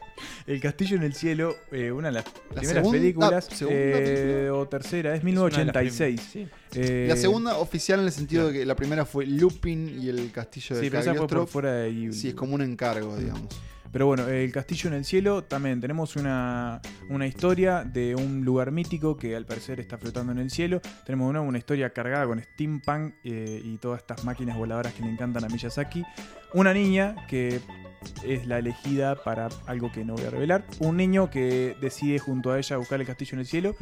[0.47, 2.31] el Castillo en el Cielo, eh, una de las La
[2.61, 3.45] primeras segunda- películas.
[3.51, 4.53] segunda eh, película.
[4.53, 6.21] o tercera, es Es una de las 1986.
[6.31, 10.09] primeras, Eh, La segunda oficial en el sentido de que la primera fue Lupin y
[10.09, 11.47] el castillo de Sí, pero esa fue por Cagliostro.
[11.51, 12.11] fuera de.
[12.13, 13.47] Sí, es como un encargo, digamos.
[13.97, 16.79] Pero bueno, El Castillo en el Cielo también tenemos una,
[17.09, 20.81] una historia de un lugar mítico que al parecer está flotando en el cielo.
[21.03, 25.09] Tenemos una, una historia cargada con steampunk eh, y todas estas máquinas voladoras que le
[25.09, 26.03] encantan a Miyazaki.
[26.53, 27.59] Una niña que
[28.23, 30.63] es la elegida para algo que no voy a revelar.
[30.77, 33.75] Un niño que decide junto a ella buscar el castillo en el cielo.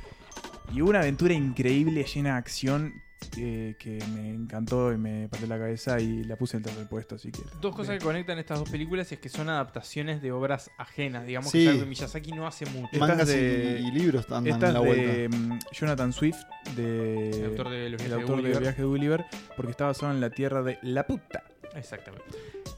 [0.74, 3.01] Y una aventura increíble, llena de acción.
[3.38, 6.88] Eh, que me encantó y me partió la cabeza y la puse en el tercer
[6.88, 7.41] puesto, así que...
[7.61, 11.51] Dos cosas que conectan estas dos películas es que son adaptaciones de obras ajenas, digamos
[11.51, 11.59] Sí.
[11.59, 12.89] que es algo que Miyazaki no hace mucho.
[12.91, 15.11] Estas Mangas de- y, libros andan Esta en la vuelta.
[15.13, 16.38] de mm, Jonathan Swift,
[16.76, 18.61] de, El autor de Los el viajes de autor de Gulliver.
[18.61, 21.43] Viaje de Gulliver, porque está basado en la tierra de la puta.
[21.76, 22.23] Exactamente.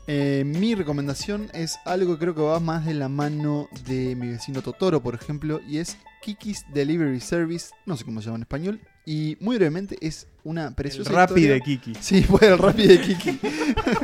[0.08, 4.30] Eh, mi recomendación es algo que creo que va más de la mano de mi
[4.30, 8.42] vecino Totoro, por ejemplo, y es Kiki's Delivery Service, no sé cómo se llama en
[8.44, 11.94] español, y muy brevemente es una El preciosa historia- de Kiki.
[12.02, 13.40] Sí, fue el Rappi de Kiki.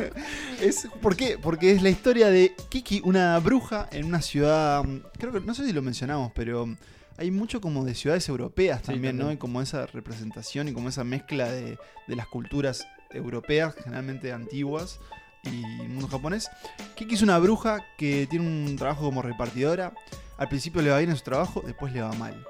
[0.60, 1.38] es, ¿Por qué?
[1.40, 4.82] Porque es la historia de Kiki, una bruja en una ciudad.
[4.82, 6.76] mm, Creo que no sé si lo mencionamos, pero mm,
[7.18, 9.30] hay mucho como de ciudades europeas Sí, también, ¿no?
[9.30, 11.76] Y como esa representación y como esa mezcla de,
[12.08, 14.98] de las culturas europeas, generalmente antiguas,
[15.44, 16.48] y el mundo japonés.
[16.96, 19.92] Kiki es una bruja que tiene un trabajo como repartidora.
[20.38, 22.42] Al principio le va bien en su trabajo, después le va mal.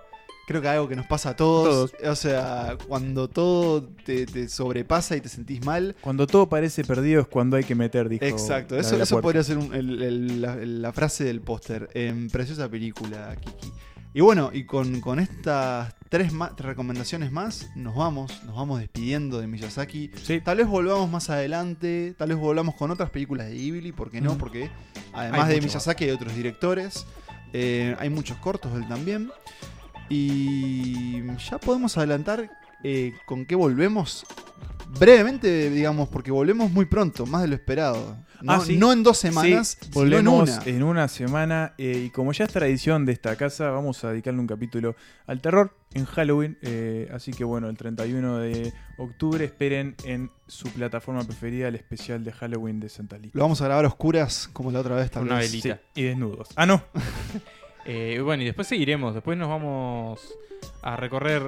[0.46, 1.92] Creo que algo que nos pasa a todos.
[2.06, 5.96] O sea, cuando todo te, te sobrepasa y te sentís mal.
[6.02, 8.24] Cuando todo parece perdido es cuando hay que meter, dijo.
[8.24, 11.88] Exacto, eso, eso podría ser un- el- el- la, la frase del póster.
[11.94, 13.72] En preciosa película, Kiki.
[14.16, 18.78] Y bueno, y con, con estas tres, ma- tres recomendaciones más, nos vamos, nos vamos
[18.78, 20.12] despidiendo de Miyazaki.
[20.22, 24.10] Sí, Tal vez volvamos más adelante, tal vez volvamos con otras películas de Ghibli, ¿por
[24.12, 24.34] qué no?
[24.34, 24.38] Mm.
[24.38, 24.70] Porque
[25.14, 27.06] además de Miyazaki hay otros directores,
[27.52, 29.30] eh, hay muchos cortos de él también.
[30.08, 32.50] Y ya podemos adelantar
[32.82, 34.26] eh, con qué volvemos
[34.98, 38.16] brevemente, digamos, porque volvemos muy pronto, más de lo esperado.
[38.42, 38.76] No, Ah, sí.
[38.76, 40.62] no en dos semanas, Sí, sino en volvemos una.
[40.66, 41.72] en una semana.
[41.78, 44.94] eh, y como ya es tradición de esta casa, vamos a dedicarle un capítulo
[45.26, 46.58] al terror en Halloween.
[46.60, 52.22] eh, así que bueno, el 31 de octubre esperen en su plataforma preferida el especial
[52.22, 53.38] de Halloween de Santa Lista.
[53.38, 55.80] Lo vamos a grabar a oscuras como la otra vez Con una velita.
[55.94, 56.48] Sí, y desnudos.
[56.56, 56.82] Ah, no.
[57.84, 59.14] Eh, bueno, y después seguiremos.
[59.14, 60.36] Después nos vamos
[60.82, 61.42] a recorrer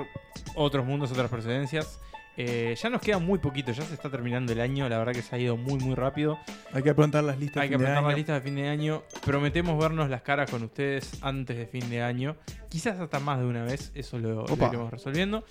[0.55, 2.01] otros mundos, otras procedencias.
[2.37, 4.89] Eh, ya nos queda muy poquito, ya se está terminando el año.
[4.89, 6.39] La verdad que se ha ido muy, muy rápido.
[6.72, 7.62] Hay que preguntar las listas.
[7.62, 9.03] Hay de que fin de apretar las listas de fin de año.
[9.24, 12.37] Prometemos vernos las caras con ustedes antes de fin de año.
[12.68, 15.45] Quizás hasta más de una vez, eso lo, lo iremos resolviendo.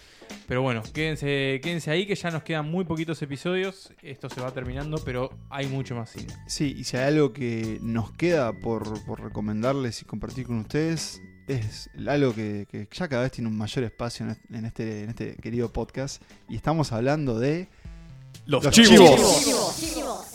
[0.48, 3.92] Pero bueno, quédense, quédense ahí que ya nos quedan muy poquitos episodios.
[4.04, 6.34] Esto se va terminando, pero hay mucho más cine.
[6.48, 11.22] Sí, y si hay algo que nos queda por, por recomendarles y compartir con ustedes,
[11.48, 15.04] es algo que, que ya cada vez tiene un mayor espacio en est- en este,
[15.04, 16.22] en este querido podcast.
[16.50, 17.68] Y estamos hablando de
[18.46, 19.43] Los, los chivos.
[19.43, 20.26] chivos.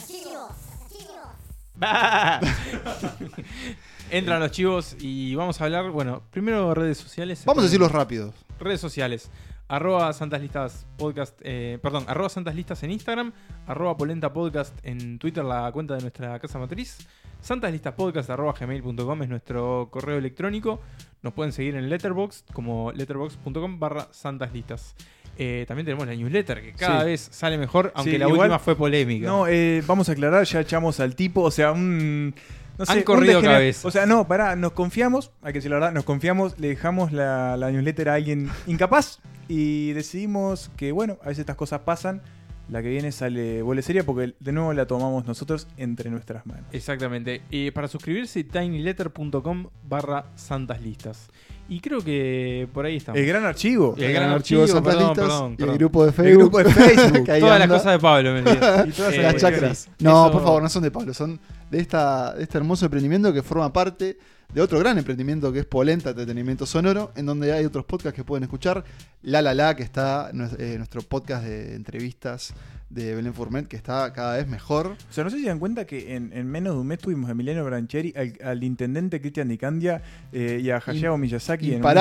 [4.11, 7.45] Entran los chivos y vamos a hablar, bueno, primero redes sociales.
[7.45, 8.35] Vamos a decirlos rápidos.
[8.59, 9.31] Redes sociales.
[9.69, 13.33] Arroba Santas Listas Podcast, eh, perdón, arroba Santas Listas en Instagram,
[13.69, 16.99] arroba Polenta Podcast en Twitter, la cuenta de nuestra casa matriz,
[17.41, 20.80] Santas Listas Podcast arroba gmail.com es nuestro correo electrónico,
[21.22, 24.95] nos pueden seguir en Letterboxd como letterboxd.com barra Santas Listas.
[25.38, 27.07] Eh, también tenemos la newsletter que cada Sí.
[27.07, 29.26] vez sale mejor, aunque Sí, la igual- última fue polémica.
[29.26, 32.34] No, eh, vamos a aclarar, ya echamos al tipo, o sea, un...
[32.78, 33.84] No sé, Han corrido cabezas.
[33.84, 37.12] O sea, no, pará, nos confiamos, hay que decir la verdad, nos confiamos, le dejamos
[37.12, 42.22] la, la newsletter a alguien incapaz y decidimos que, bueno, a veces estas cosas pasan.
[42.71, 46.66] La que viene sale seria porque de nuevo la tomamos nosotros entre nuestras manos.
[46.73, 47.43] Exactamente.
[47.51, 51.29] Y para suscribirse, tinyletter.com barra Santas Listas.
[51.68, 53.21] Y creo que por ahí estamos.
[53.21, 53.95] El gran archivo.
[53.97, 55.73] El gran archivo, de Santas perdón, Listas perdón, y perdón.
[55.73, 56.39] el grupo de El Facebook.
[56.43, 57.27] grupo de Facebook.
[57.41, 58.41] Todas las cosas de Pablo, me.
[58.41, 58.45] Y
[58.93, 59.79] todas Eh, las Eh, chacras.
[59.79, 59.91] sí.
[60.01, 61.41] No, Eso- por favor, no son de Pablo, son
[61.71, 64.18] de, esta, de este hermoso emprendimiento que forma parte
[64.55, 68.25] de otro gran emprendimiento que es Polenta Entretenimiento Sonoro, en donde hay otros podcasts que
[68.25, 68.85] pueden escuchar.
[69.23, 72.53] La La La, que está eh, nuestro podcast de entrevistas
[72.89, 74.89] de Belén Fourmet, que está cada vez mejor.
[74.89, 76.99] O sea, no sé si se dan cuenta que en, en menos de un mes
[76.99, 81.85] tuvimos a Emiliano Brancheri, al, al intendente Cristian Dicandia eh, y a Hayao Miyazaki en,
[81.85, 81.95] una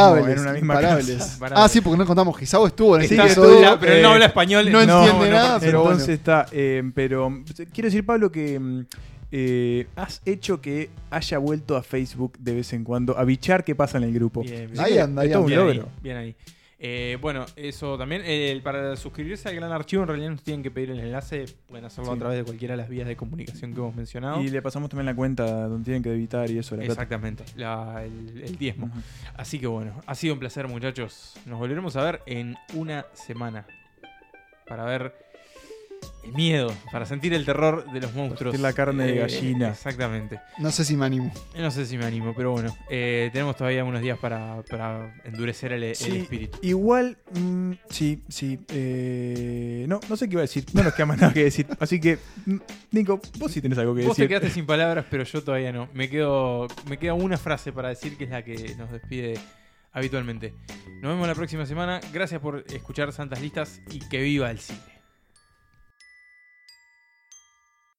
[0.53, 1.17] misma imparables.
[1.17, 1.33] casa.
[1.35, 1.63] Imparables.
[1.63, 3.27] Ah, sí, porque no contamos, Gisao estuvo en Sí, episodio.
[3.51, 4.71] estuvo, La- pero él no eh, habla español.
[4.71, 6.13] no no, entiende no, nada, pero Entonces bueno.
[6.15, 8.85] está, eh, pero quiero decir, Pablo, que mm,
[9.31, 13.75] eh, has hecho que haya vuelto a Facebook de vez en cuando a bichar qué
[13.75, 14.41] pasa en el grupo.
[14.41, 14.79] Bien, bien.
[14.79, 15.89] Ahí anda, ahí un Bien ahí, logro.
[16.01, 16.35] bien ahí.
[16.81, 18.21] Eh, bueno, eso también.
[18.23, 21.43] eh, para suscribirse al gran archivo, en realidad nos tienen que pedir el enlace.
[21.67, 22.15] Pueden hacerlo Sí.
[22.15, 24.41] a través de cualquiera de las vías de comunicación que hemos mencionado.
[24.41, 26.77] Y le pasamos también la cuenta donde tienen que evitar y eso.
[26.77, 26.85] La.
[26.85, 28.89] Exactamente, la- el, el diezmo.
[29.35, 31.35] Así que bueno, ha sido un placer, muchachos.
[31.45, 33.67] Nos volveremos a ver en una semana.
[34.65, 35.13] Para ver
[36.23, 38.51] el miedo, para sentir el terror de los monstruos.
[38.53, 39.69] sentir la carne de gallina.
[39.69, 40.39] Exactamente.
[40.59, 41.31] No sé si me animo.
[41.55, 45.15] Eh, No sé si me animo, pero bueno, eh, tenemos todavía unos días para, para
[45.23, 46.57] endurecer el, espíritu.
[46.61, 48.59] igual, mm, sí, sí.
[48.69, 50.65] eh, no, no sé qué iba a decir.
[50.73, 51.65] No nos queda más nada que decir.
[51.79, 52.55] Así que, mm,
[52.91, 54.29] Nico, vos sí tenés algo que Vos te decir.
[54.29, 55.89] quedaste sin palabras, pero yo todavía no.
[55.93, 59.39] Me quedo, me queda una frase para decir que es la que nos despide
[59.93, 60.53] habitualmente.
[61.01, 61.99] Nos vemos la próxima semana.
[62.13, 64.79] Gracias por escuchar Santas Listas y que viva el cine.